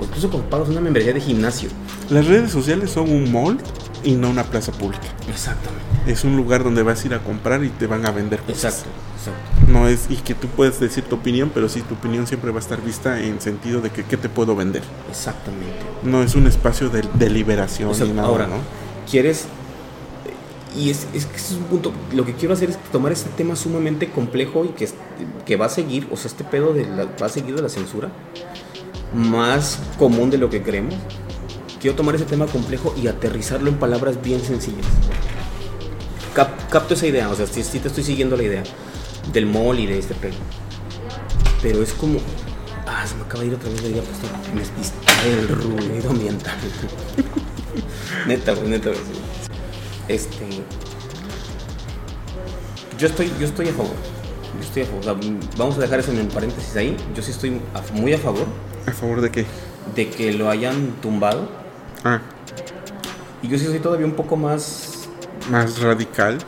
[0.00, 1.68] o incluso cuando pagas una membresía de gimnasio.
[2.10, 3.58] Las redes sociales son un mall
[4.02, 5.04] y no una plaza pública.
[5.28, 5.84] Exactamente.
[6.06, 8.64] Es un lugar donde vas a ir a comprar y te van a vender cosas.
[8.64, 9.72] Exacto, exacto.
[9.72, 12.58] No es, y que tú puedes decir tu opinión, pero sí tu opinión siempre va
[12.58, 14.82] a estar vista en sentido de que qué te puedo vender.
[15.10, 15.74] Exactamente.
[16.04, 18.56] No es un espacio de, de liberación O sea, ni nada, ahora, ¿no?
[19.10, 19.46] quieres.
[20.76, 21.92] Y es, es que es un punto.
[22.14, 24.88] Lo que quiero hacer es tomar este tema sumamente complejo y que,
[25.46, 27.68] que va a seguir, o sea, este pedo de la- va a seguir de la
[27.70, 28.10] censura,
[29.14, 30.94] más común de lo que creemos.
[31.80, 34.86] Quiero tomar ese tema complejo y aterrizarlo en palabras bien sencillas.
[36.36, 38.62] Cap- capto esa idea, o sea, sí, sí te estoy siguiendo la idea
[39.32, 40.34] del mall y de este pedo.
[41.62, 42.18] Pero es como.
[42.86, 46.10] Ah, se me acaba de ir otra vez la idea, pues me distrae el ruido
[46.10, 46.54] ambiental.
[48.26, 49.00] neta, güey, neta, güey.
[49.00, 49.12] sí.
[50.08, 50.46] Este.
[52.98, 53.94] Yo estoy, yo estoy a favor.
[54.56, 55.00] Yo estoy a favor.
[55.00, 55.14] O sea,
[55.56, 56.96] vamos a dejar eso en paréntesis ahí.
[57.14, 57.60] Yo sí estoy
[57.94, 58.46] muy a favor
[58.86, 59.46] ¿A favor de qué?
[59.94, 61.48] de que lo hayan tumbado.
[62.04, 62.20] Ah,
[63.42, 64.92] Y yo sí soy todavía un poco más.
[65.50, 66.38] Más radical,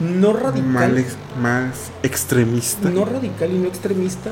[0.00, 0.62] No radical.
[0.62, 2.88] más, ex- más extremista.
[2.90, 4.30] No radical y no extremista,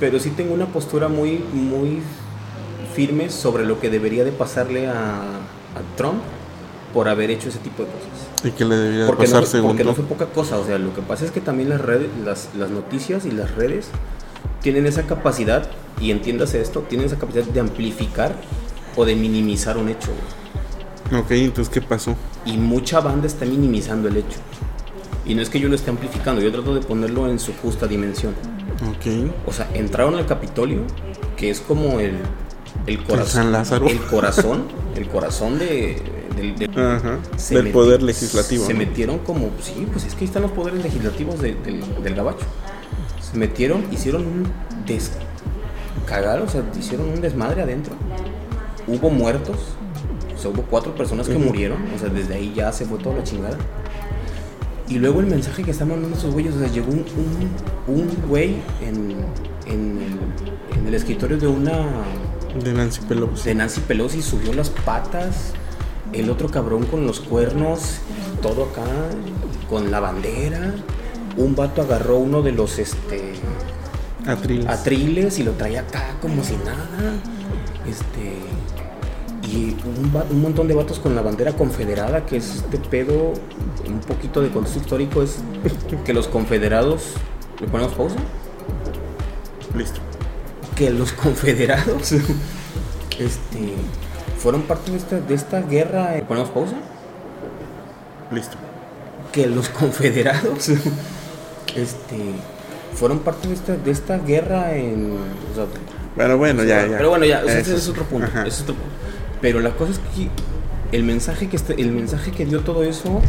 [0.00, 2.00] pero sí tengo una postura muy, muy
[2.94, 6.20] firme sobre lo que debería de pasarle a, a Trump
[6.92, 8.44] por haber hecho ese tipo de cosas.
[8.44, 10.94] Y que le debería Porque pasar no, porque no fue poca cosa, o sea, lo
[10.94, 13.88] que pasa es que también las redes, las, las noticias y las redes
[14.60, 15.68] tienen esa capacidad,
[16.00, 18.34] y entiéndase esto, tienen esa capacidad de amplificar
[18.96, 20.10] o de minimizar un hecho.
[21.14, 22.14] Ok, entonces, ¿qué pasó?
[22.46, 24.38] Y mucha banda está minimizando el hecho.
[25.24, 27.86] Y no es que yo lo esté amplificando, yo trato de ponerlo en su justa
[27.86, 28.34] dimensión.
[28.88, 29.30] Ok.
[29.46, 30.80] O sea, entraron al Capitolio,
[31.36, 32.16] que es como el,
[32.86, 33.26] el corazón.
[33.28, 33.86] San Lázaro.
[33.86, 34.64] El corazón,
[34.96, 36.00] el corazón de,
[36.34, 37.18] del- del- Ajá.
[37.36, 38.66] se Del meti- poder legislativo.
[38.66, 38.78] Se ¿no?
[38.80, 42.46] metieron como, sí, pues es que ahí están los poderes legislativos de- del, del gabacho.
[43.20, 44.46] Se metieron, hicieron un
[44.86, 47.94] descagado, o sea, hicieron un desmadre adentro.
[48.88, 49.56] Hubo muertos,
[50.42, 53.22] sea, hubo cuatro personas que murieron, o sea, desde ahí ya se fue toda la
[53.24, 53.56] chingada.
[54.88, 57.04] Y luego el mensaje que están mandando esos güeyes, o sea, llegó un,
[57.86, 59.16] un, un güey en,
[59.66, 61.72] en, el, en el escritorio de una
[62.62, 63.44] De Nancy Pelosi.
[63.48, 65.52] de Nancy Pelosi subió las patas,
[66.12, 68.00] el otro cabrón con los cuernos,
[68.42, 68.82] todo acá,
[69.70, 70.74] con la bandera.
[71.38, 73.32] Un vato agarró uno de los este
[74.26, 74.66] Atriles.
[74.66, 77.14] atriles y lo traía acá como si nada.
[77.88, 78.34] Este
[79.52, 83.34] y un, un montón de vatos con la bandera confederada, que es este pedo,
[83.86, 85.38] un poquito de contexto histórico, es
[86.04, 87.14] que los confederados.
[87.60, 88.16] ¿Le ponemos pausa?
[89.76, 90.00] Listo.
[90.74, 93.74] que los confederados este,
[94.38, 96.16] fueron parte de esta, de esta guerra.
[96.16, 96.76] ¿Le ¿Ponemos pausa?
[98.30, 98.56] Listo.
[99.32, 100.70] Que los confederados
[101.76, 102.34] este,
[102.94, 105.12] fueron parte de esta, de esta guerra en.
[105.12, 105.66] o sea,
[106.16, 106.96] Bueno, bueno, ya, ya.
[106.96, 108.26] Pero bueno, ya, o sea, Eso ese es otro punto.
[108.26, 108.46] Ajá.
[108.46, 109.01] es otro punto.
[109.42, 110.30] Pero la cosa es que
[110.96, 113.20] el mensaje que, este- el mensaje que dio todo eso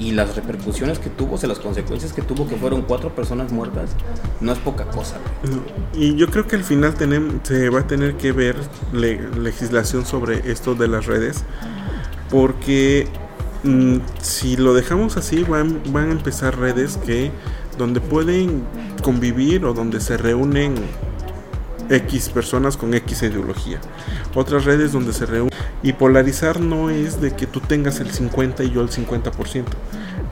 [0.00, 3.50] Y las repercusiones que tuvo, o sea, las consecuencias que tuvo, que fueron cuatro personas
[3.50, 3.90] muertas,
[4.40, 5.16] no es poca cosa.
[5.92, 6.94] Y yo creo que al final
[7.42, 8.54] se va a tener que ver
[8.92, 11.42] le- legislación sobre esto de las redes,
[12.30, 13.08] porque
[13.64, 17.32] mm, si lo dejamos así, van, van a empezar redes que
[17.76, 18.62] donde pueden
[19.02, 20.76] convivir o donde se reúnen
[21.90, 23.80] X personas con X ideología.
[24.34, 25.52] Otras redes donde se reúnen.
[25.82, 29.64] Y polarizar no es de que tú tengas el 50 y yo el 50%.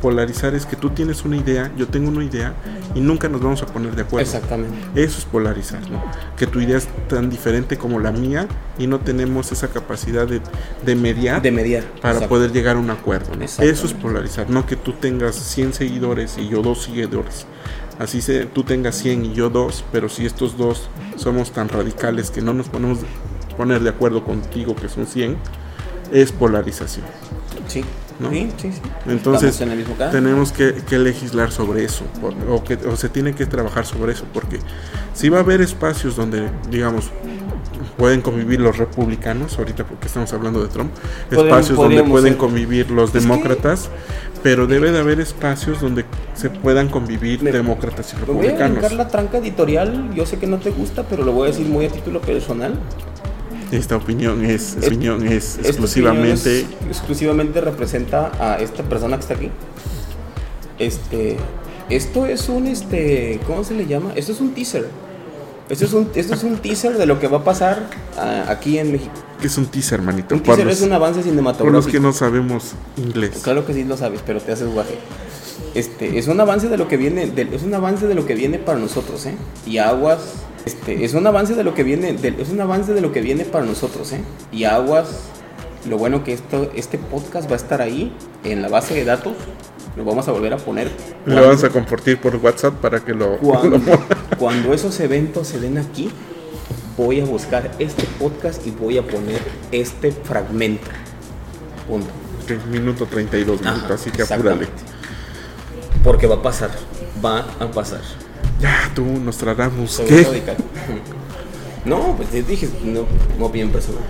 [0.03, 2.53] Polarizar es que tú tienes una idea, yo tengo una idea
[2.95, 4.27] y nunca nos vamos a poner de acuerdo.
[4.27, 4.77] Exactamente.
[4.95, 6.05] Eso es polarizar, ¿no?
[6.37, 8.47] Que tu idea es tan diferente como la mía
[8.79, 10.43] y no tenemos esa capacidad de,
[10.85, 11.85] de mediar De mediar.
[12.03, 13.35] para poder llegar a un acuerdo.
[13.37, 13.45] ¿no?
[13.45, 17.47] Eso es polarizar, no que tú tengas 100 seguidores y yo dos seguidores.
[17.99, 22.31] Así se, tú tengas 100 y yo dos, pero si estos dos somos tan radicales
[22.31, 22.99] que no nos ponemos
[23.57, 25.37] poner de acuerdo contigo que son 100,
[26.13, 27.07] es polarización.
[27.69, 27.85] Sí.
[28.21, 28.31] ¿no?
[28.31, 28.81] Sí, sí, sí.
[29.09, 33.45] Entonces en tenemos que, que legislar sobre eso por- o, que, o se tiene que
[33.47, 34.59] trabajar sobre eso porque
[35.15, 37.11] si va a haber espacios donde digamos
[37.97, 40.91] pueden convivir los republicanos ahorita porque estamos hablando de Trump
[41.31, 43.89] espacios donde pueden ser- convivir los que- demócratas
[44.43, 46.05] pero debe de haber espacios donde
[46.35, 50.11] se puedan convivir Me- demócratas y Me voy a republicanos la tranca editorial.
[50.15, 52.75] Yo sé que no te gusta, pero lo voy a decir muy a título personal.
[53.73, 59.23] esta opinión es, Es- opinión es exclusivamente opinión es- exclusivamente representa a esta persona que
[59.23, 59.51] está aquí.
[60.79, 61.37] Este,
[61.91, 64.13] esto es un, este, ¿cómo se le llama?
[64.15, 64.87] Esto es un teaser.
[65.69, 68.79] Esto es un, esto es un teaser de lo que va a pasar ah, aquí
[68.79, 69.13] en México.
[69.41, 71.91] que es un teaser manito Un teaser los, es un avance por los cinematográfico.
[71.93, 74.95] que no sabemos inglés Claro que sí lo sabes, pero te haces guaje.
[75.75, 78.35] Este, es un avance de lo que viene, de- es un avance de lo que
[78.35, 79.35] viene para nosotros, ¿eh?
[79.67, 80.21] Y aguas,
[80.65, 83.21] este, es un avance de lo que viene, de- es un avance de lo que
[83.21, 84.21] viene para nosotros, ¿eh?
[84.53, 85.07] Y aguas,
[85.89, 88.13] lo bueno que esto, este podcast va a estar ahí
[88.45, 89.35] en la base de datos,
[89.97, 90.91] lo vamos a volver a poner.
[91.25, 95.59] lo vamos a compartir por WhatsApp para que lo, Cuando, lo cuando esos eventos se
[95.59, 96.11] den aquí,
[96.97, 99.41] voy a buscar este podcast y voy a poner
[99.73, 100.91] este fragmento.
[101.89, 102.09] Punto.
[102.71, 104.67] minuto 32 Ajá, minutos, así que apúrale.
[106.05, 106.71] Porque va a pasar,
[107.25, 108.01] va a pasar.
[108.61, 110.27] Ya, tú, Nostradamus, Soy ¿qué?
[111.85, 113.07] No, pues te dije, no,
[113.39, 114.03] no opinión personal.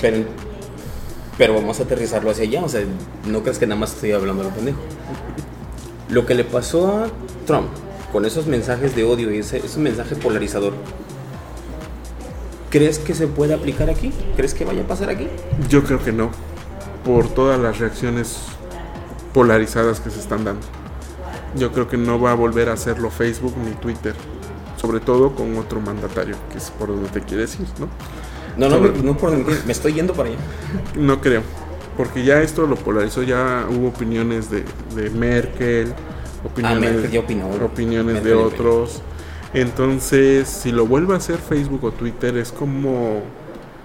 [0.00, 0.24] Pero,
[1.38, 2.82] pero vamos a aterrizarlo hacia allá, o sea,
[3.26, 4.78] no crees que nada más estoy hablando de lo pendejo.
[6.10, 7.06] Lo que le pasó a
[7.46, 7.68] Trump
[8.12, 10.74] con esos mensajes de odio y ese, ese mensaje polarizador,
[12.70, 14.12] ¿crees que se puede aplicar aquí?
[14.36, 15.28] ¿Crees que vaya a pasar aquí?
[15.68, 16.30] Yo creo que no,
[17.04, 18.38] por todas las reacciones
[19.32, 20.66] polarizadas que se están dando.
[21.54, 24.14] Yo creo que no va a volver a hacerlo Facebook ni Twitter,
[24.76, 27.88] sobre todo con otro mandatario, que es por donde te quieres ir, ¿no?
[28.58, 29.30] No, no, Sobre- no, por
[29.66, 30.38] me estoy yendo para allá.
[30.96, 31.42] No creo,
[31.96, 34.64] porque ya esto lo polarizó, ya hubo opiniones de,
[34.96, 35.94] de Merkel,
[36.44, 37.48] opiniones, Ah, Merkel opinó.
[37.64, 39.02] opiniones Merkel de otros.
[39.54, 43.22] Entonces, si lo vuelve a hacer Facebook o Twitter, es como.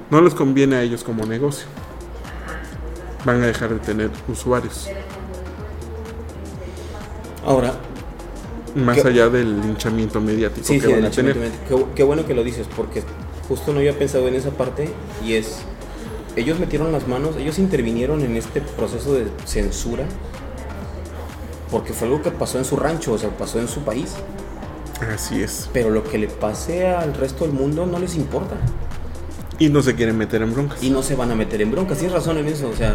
[0.10, 1.66] No les conviene a ellos como negocio.
[3.26, 4.90] Van a dejar de tener usuarios.
[7.46, 7.74] Ahora,
[8.76, 11.38] Más allá del linchamiento mediático Sí, que sí, van a tener.
[11.70, 13.04] qué, qué bueno que lo dices, porque
[13.48, 14.90] justo no había pensado en esa parte
[15.26, 15.58] y es,
[16.36, 20.06] ellos metieron las manos, ellos intervinieron en este proceso de censura,
[21.72, 24.14] porque fue algo que pasó en su rancho, o sea, pasó en su país,
[25.14, 25.70] Así es.
[25.74, 28.56] pero lo que le pase al resto del mundo no les importa
[29.60, 30.82] Y no se quieren meter en broncas.
[30.84, 32.94] y no se van a meter en broncas, tienes razón en eso, o sea,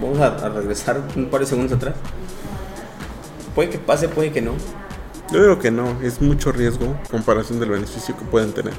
[0.00, 1.94] vamos a, a regresar un par de segundos atrás.
[3.54, 4.52] Puede que pase, puede que no.
[5.32, 8.74] Yo creo que no, es mucho riesgo en comparación del beneficio que pueden tener.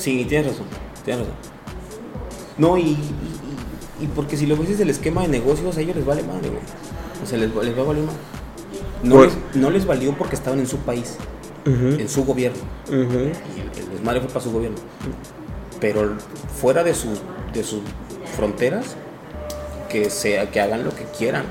[0.00, 0.66] Sí, tienes razón,
[1.04, 1.34] tienes razón.
[2.58, 2.96] No, y,
[4.00, 6.48] y, porque si lo ves desde el esquema de negocios, a ellos les vale madre,
[6.48, 6.60] güey.
[7.22, 8.18] O sea, les, va- les va a valer madre.
[9.02, 11.16] No, Por- les, no les valió porque estaban en su país,
[11.66, 12.58] en su gobierno.
[13.56, 14.78] Y el, el desmadre fue para su gobierno.
[15.80, 16.14] Pero
[16.60, 17.20] fuera de sus,
[17.54, 17.80] de sus
[18.36, 18.96] fronteras,
[19.90, 21.44] que, sea, que hagan lo que quieran.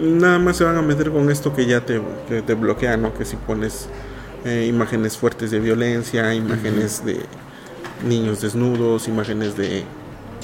[0.00, 3.14] Nada más se van a meter con esto que ya te, que te bloquea, ¿no?
[3.14, 3.88] Que si pones
[4.44, 7.20] eh, imágenes fuertes de violencia, imágenes de
[8.06, 9.84] niños desnudos, imágenes de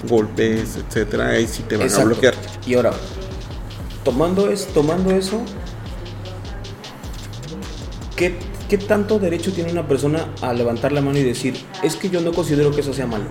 [0.09, 2.35] golpes, etcétera, ahí sí te van a bloquear.
[2.67, 2.93] Y ahora,
[4.05, 5.43] tomando, es, tomando eso,
[8.15, 8.39] ¿qué,
[8.69, 12.21] ¿qué tanto derecho tiene una persona a levantar la mano y decir, es que yo
[12.21, 13.25] no considero que eso sea malo?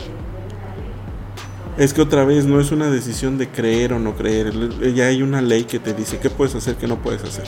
[1.78, 4.51] Es que otra vez no es una decisión de creer o no creer,
[4.95, 7.45] ya hay una ley que te dice qué puedes hacer, qué no puedes hacer.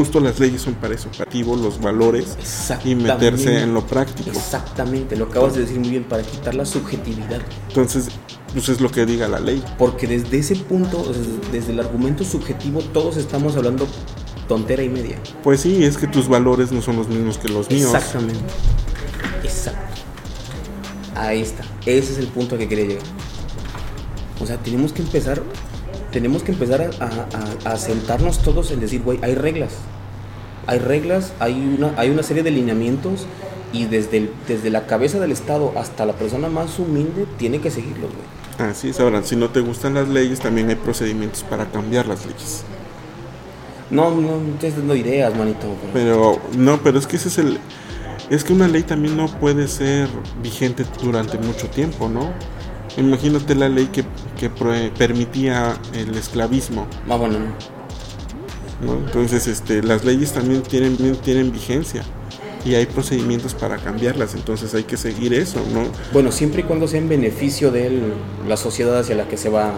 [0.00, 2.34] Justo las leyes son para eso, para activo los valores
[2.86, 4.30] y meterse en lo práctico.
[4.30, 7.42] Exactamente, lo acabas de decir muy bien, para quitar la subjetividad.
[7.68, 8.08] Entonces,
[8.54, 9.62] pues es lo que diga la ley.
[9.76, 13.86] Porque desde ese punto, desde, desde el argumento subjetivo, todos estamos hablando
[14.48, 15.18] tontera y media.
[15.42, 17.94] Pues sí, es que tus valores no son los mismos que los míos.
[17.94, 18.40] Exactamente.
[19.44, 20.00] Exacto.
[21.14, 21.62] Ahí está.
[21.84, 23.04] Ese es el punto al que quería llegar.
[24.40, 25.42] O sea, tenemos que empezar,
[26.12, 29.72] tenemos que empezar a, a- a- a sentarnos todos en decir, güey, hay reglas.
[30.66, 33.26] Hay reglas, hay una, hay una serie de lineamientos
[33.72, 37.70] y desde, el- desde la cabeza del Estado hasta la persona más humilde tiene que
[37.70, 38.70] seguirlos, güey.
[38.70, 42.26] Así es, ahora, si no te gustan las leyes, también hay procedimientos para cambiar las
[42.26, 42.62] leyes.
[43.90, 45.66] No, no, no estoy dando ideas, manito.
[45.92, 47.58] pero- Pero, no, pero es que ese es el...
[48.28, 50.08] Es que una ley también no puede ser
[50.42, 52.30] vigente durante mucho tiempo, ¿no?
[52.96, 54.04] Imagínate la ley que,
[54.38, 54.50] que
[54.90, 58.94] permitía el esclavismo, Ah, bueno, no.
[58.94, 62.02] Entonces, este, las leyes también tienen, tienen vigencia
[62.64, 65.84] y hay procedimientos para cambiarlas, entonces hay que seguir eso, ¿no?
[66.12, 68.12] Bueno, siempre y cuando sea en beneficio de él,
[68.46, 69.68] la sociedad hacia la que se va a.
[69.68, 69.72] a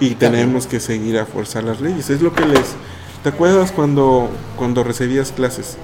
[0.00, 0.36] y aplicar, ¿no?
[0.36, 2.08] tenemos que seguir a forzar las leyes.
[2.08, 2.74] Es lo que les...
[3.22, 5.76] ¿Te acuerdas cuando, cuando recibías clases?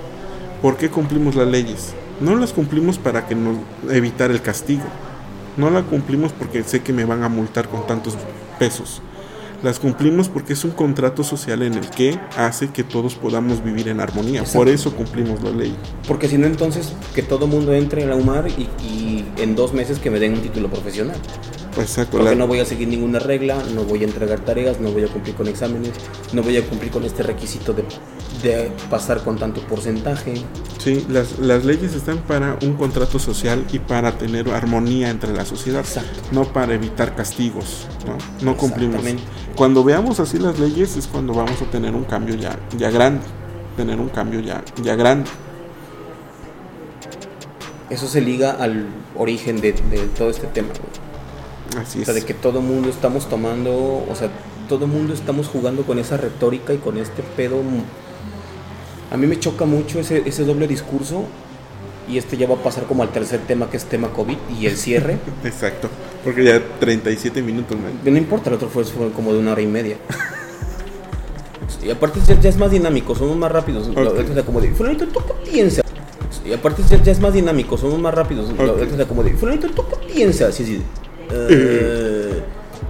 [0.62, 1.94] ¿Por qué cumplimos las leyes?
[2.20, 3.56] No las cumplimos para que nos
[3.90, 4.84] evitar el castigo.
[5.57, 8.14] No la cumplimos porque sé que me van a multar con tantos
[8.59, 9.02] pesos.
[9.62, 13.88] Las cumplimos porque es un contrato social en el que hace que todos podamos vivir
[13.88, 14.40] en armonía.
[14.40, 14.59] Exacto.
[14.59, 15.74] Por eso cumplimos la ley.
[16.07, 19.72] Porque si no, entonces que todo mundo entre en la UMAR y, y en dos
[19.72, 21.16] meses que me den un título profesional.
[21.78, 22.18] Exacto.
[22.18, 25.08] Porque no voy a seguir ninguna regla, no voy a entregar tareas, no voy a
[25.08, 25.92] cumplir con exámenes,
[26.32, 27.84] no voy a cumplir con este requisito de,
[28.42, 30.34] de pasar con tanto porcentaje.
[30.78, 35.44] Sí, las, las leyes están para un contrato social y para tener armonía entre la
[35.44, 36.20] sociedad, Exacto.
[36.32, 38.18] no para evitar castigos, ¿no?
[38.44, 39.02] No cumplimos.
[39.56, 43.22] Cuando veamos así las leyes es cuando vamos a tener un cambio ya, ya grande,
[43.76, 45.30] tener un cambio ya, ya grande.
[47.90, 50.68] Eso se liga al origen de, de todo este tema.
[50.68, 51.03] güey.
[51.76, 52.06] Así O es.
[52.06, 53.72] sea, de que todo mundo estamos tomando,
[54.08, 54.28] o sea,
[54.68, 57.56] todo mundo estamos jugando con esa retórica y con este pedo.
[59.10, 61.24] A mí me choca mucho ese, ese doble discurso
[62.08, 64.66] y este ya va a pasar como al tercer tema que es tema COVID y
[64.66, 65.18] el cierre.
[65.44, 65.88] Exacto.
[66.22, 67.92] Porque ya 37 minutos, man.
[68.04, 69.96] no importa, el otro fue, fue como de una hora y media.
[71.84, 73.88] Y aparte ya, ya es más dinámico, somos más rápidos.
[73.88, 73.96] Ok.
[73.98, 75.84] O sea, como de, Fulanito, ¿tú qué piensas?
[76.44, 78.48] Y aparte ya, ya es más dinámico, somos más rápidos.
[78.50, 78.58] Ok.
[78.92, 80.58] O sea, como de, Fulanito, ¿tú qué piensas?
[80.60, 80.82] Y así
[81.30, 82.42] "Eh,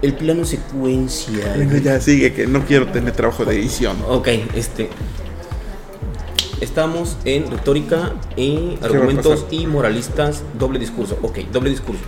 [0.03, 1.55] el plano secuencia.
[1.57, 3.97] Bueno, ya sigue, que no quiero tener trabajo de edición.
[4.09, 4.91] Ok, este.
[6.61, 11.19] Estamos en retórica y argumentos y moralistas, doble discurso.
[11.23, 12.03] Ok, doble discurso.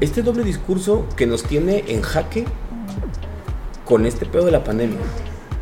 [0.00, 2.44] Este doble discurso que nos tiene en jaque
[3.84, 4.98] con este pedo de la pandemia.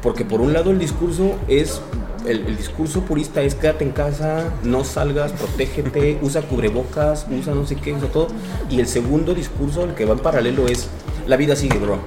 [0.02, 1.80] Porque por un lado el discurso es.
[2.26, 7.66] El, el discurso purista es quédate en casa, no salgas, protégete, usa cubrebocas, usa no
[7.66, 8.28] sé qué, usa todo.
[8.70, 10.88] Y el segundo discurso, el que va en paralelo, es
[11.26, 11.98] la vida sigue, bro.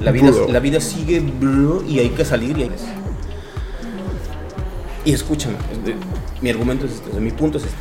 [0.00, 0.48] La vida, Bro.
[0.48, 2.70] la vida sigue, bro, y hay que salir y hay.
[5.04, 5.56] Y escúchame,
[6.40, 7.76] mi argumento es este, o sea, mi punto es este.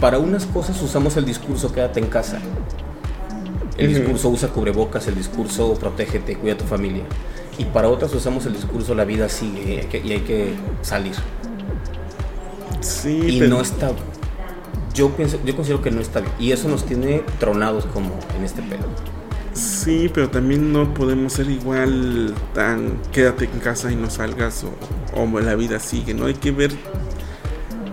[0.00, 2.38] Para unas cosas usamos el discurso quédate en casa.
[3.76, 7.02] El discurso usa cubrebocas, el discurso protégete, cuida a tu familia.
[7.58, 10.54] Y para otras usamos el discurso la vida sigue y hay que, y hay que
[10.82, 11.14] salir.
[12.80, 13.90] Sí, Y pero- no está...
[14.94, 16.32] Yo, pienso, yo considero que no está bien.
[16.38, 18.84] Y eso nos tiene tronados como en este pedo.
[19.52, 25.20] Sí, pero también no podemos ser igual tan quédate en casa y no salgas o,
[25.20, 26.26] o la vida sigue, ¿no?
[26.26, 26.72] Hay que ver,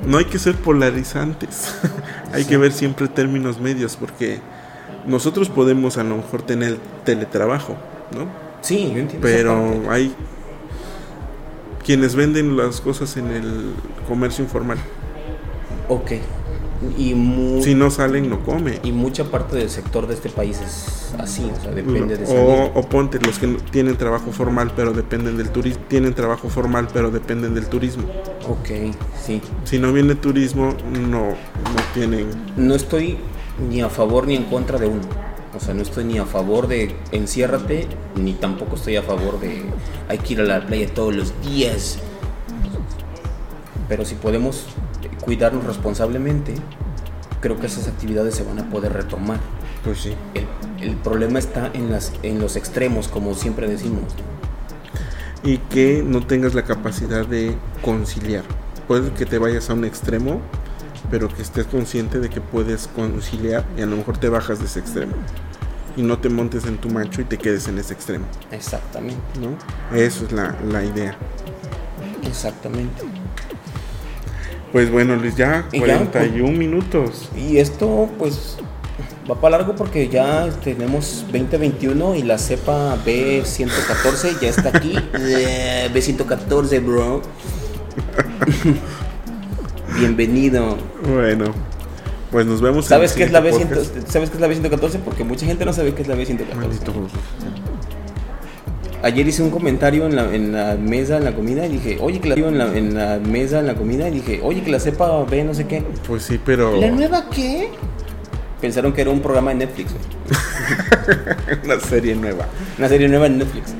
[0.08, 1.76] no hay que ser polarizantes,
[2.34, 4.40] hay que ver siempre términos medios porque
[5.06, 7.78] nosotros podemos a lo mejor tener teletrabajo,
[8.16, 8.26] ¿no?
[8.62, 9.20] Sí, yo entiendo.
[9.22, 10.14] Pero hay
[11.86, 13.74] quienes venden las cosas en el
[14.08, 14.78] comercio informal.
[15.90, 16.12] Ok.
[16.98, 17.10] Y,
[17.64, 18.80] Si no salen, no come.
[18.84, 22.26] y mucha parte del sector de este país es así, o sea, depende de
[22.74, 26.88] o, ponte los que no- tienen trabajo formal pero dependen del turismo tienen trabajo formal
[26.92, 28.06] pero dependen del turismo
[28.50, 29.42] Ok, sí.
[29.64, 31.36] si no viene turismo no no
[31.94, 32.26] tienen
[32.58, 33.18] No estoy
[33.70, 35.02] ni a favor ni en contra de uno.
[35.56, 39.64] O sea, no estoy ni a favor de enciérrate, ni tampoco estoy a favor de
[40.08, 42.00] hay que ir a la playa todos los días.
[43.88, 44.66] Pero si podemos
[45.20, 46.56] cuidarnos responsablemente,
[47.42, 49.40] creo que esas actividades se van a poder retomar.
[49.84, 50.48] pues sí El,
[50.80, 54.16] el problema está en, las, en los extremos, como siempre decimos.
[55.44, 58.44] y que no tengas la capacidad de conciliar
[58.88, 60.42] puede que te vayas a un extremo
[61.12, 64.66] pero que estés consciente de que puedes conciliar y a lo mejor te bajas de
[64.66, 65.14] ese extremo
[65.98, 69.58] y no te montes en tu macho y te quedes en ese extremo Exactamente, no
[69.96, 71.18] eso es la, la idea
[72.24, 73.04] exactamente.
[74.72, 78.58] pues bueno Luis ya Y ya, 41 minutos Y esto, pues,
[79.30, 84.96] Va para largo porque ya tenemos 2021 y la cepa B114 ya está aquí.
[85.20, 87.22] Eh, B114, bro.
[89.98, 90.78] Bienvenido.
[91.08, 91.54] Bueno,
[92.32, 94.08] pues nos vemos ¿Sabes en qué el es la siguiente B100, podcast.
[94.10, 95.00] ¿Sabes qué es la B114?
[95.04, 96.56] Porque mucha gente no sabe qué es la B114.
[96.56, 97.16] Maldito Bruce.
[99.04, 102.20] Ayer hice un comentario en la, en la mesa en la comida y dije, oye,
[102.20, 104.80] que la en la, en la mesa en la comida y dije, oye, que la
[104.80, 105.84] cepa B no sé qué.
[106.08, 106.80] Pues sí, pero.
[106.80, 107.70] ¿La nueva qué?
[108.62, 111.60] Pensaron que era un programa de Netflix, güey.
[111.66, 112.48] Una serie nueva.
[112.78, 113.74] Una serie nueva en Netflix.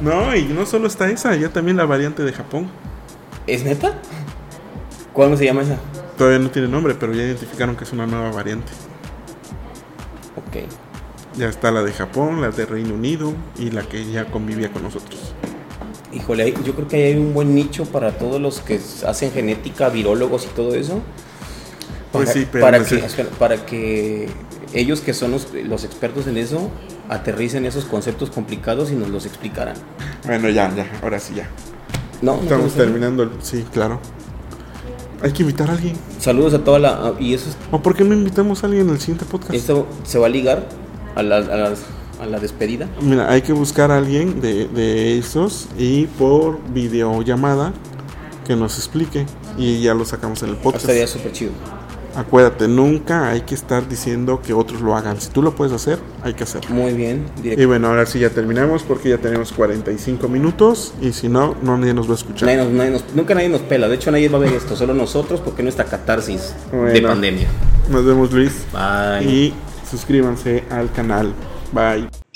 [0.00, 2.68] No, y no solo está esa, ya también la variante de Japón.
[3.48, 3.94] ¿Es neta?
[5.18, 5.76] ¿Cómo se llama esa?
[6.16, 8.70] Todavía no tiene nombre, pero ya identificaron que es una nueva variante.
[10.36, 10.68] Ok.
[11.36, 14.84] Ya está la de Japón, la de Reino Unido y la que ya convivía con
[14.84, 15.34] nosotros.
[16.12, 19.88] Híjole, yo creo que ahí hay un buen nicho para todos los que hacen genética,
[19.88, 21.00] virólogos y todo eso.
[22.12, 24.28] Pues Para- sí, pero para no que, para que
[24.72, 26.70] ellos que son los, los expertos en eso
[27.08, 29.74] aterricen esos conceptos complicados y nos los explicaran.
[30.24, 31.48] Bueno, ya, ya, ahora sí ya.
[32.22, 33.30] No, Estamos terminando el...
[33.42, 34.00] Sí, claro.
[35.22, 35.94] Hay que invitar a alguien.
[36.20, 39.00] Saludos a toda la y eso es- ¿O por qué no invitamos a alguien al
[39.00, 39.52] siguiente podcast?
[39.54, 40.68] esto se va a ligar
[41.16, 41.82] a la, a las-
[42.20, 42.88] a la despedida.
[43.00, 47.72] Mira, hay que buscar a alguien de, de esos y por videollamada
[48.46, 49.24] que nos explique
[49.56, 50.84] y ya lo sacamos en el podcast.
[50.84, 51.52] Estaría súper chido.
[52.18, 55.20] Acuérdate, nunca hay que estar diciendo que otros lo hagan.
[55.20, 56.70] Si tú lo puedes hacer, hay que hacerlo.
[56.74, 57.66] Muy bien, Y directo.
[57.68, 61.94] bueno, ahora sí ya terminamos porque ya tenemos 45 minutos y si no, no nadie
[61.94, 62.46] nos va a escuchar.
[62.48, 63.88] Nadie nos- nadie nos- nunca nadie nos pela.
[63.88, 64.74] De hecho, nadie va a ver esto.
[64.74, 66.54] Solo nosotros porque nuestra catarsis
[66.92, 67.46] de pandemia.
[67.90, 69.24] Nos vemos Luis Bye.
[69.30, 69.54] y
[69.88, 71.32] suscríbanse al canal.
[71.72, 72.27] Bye.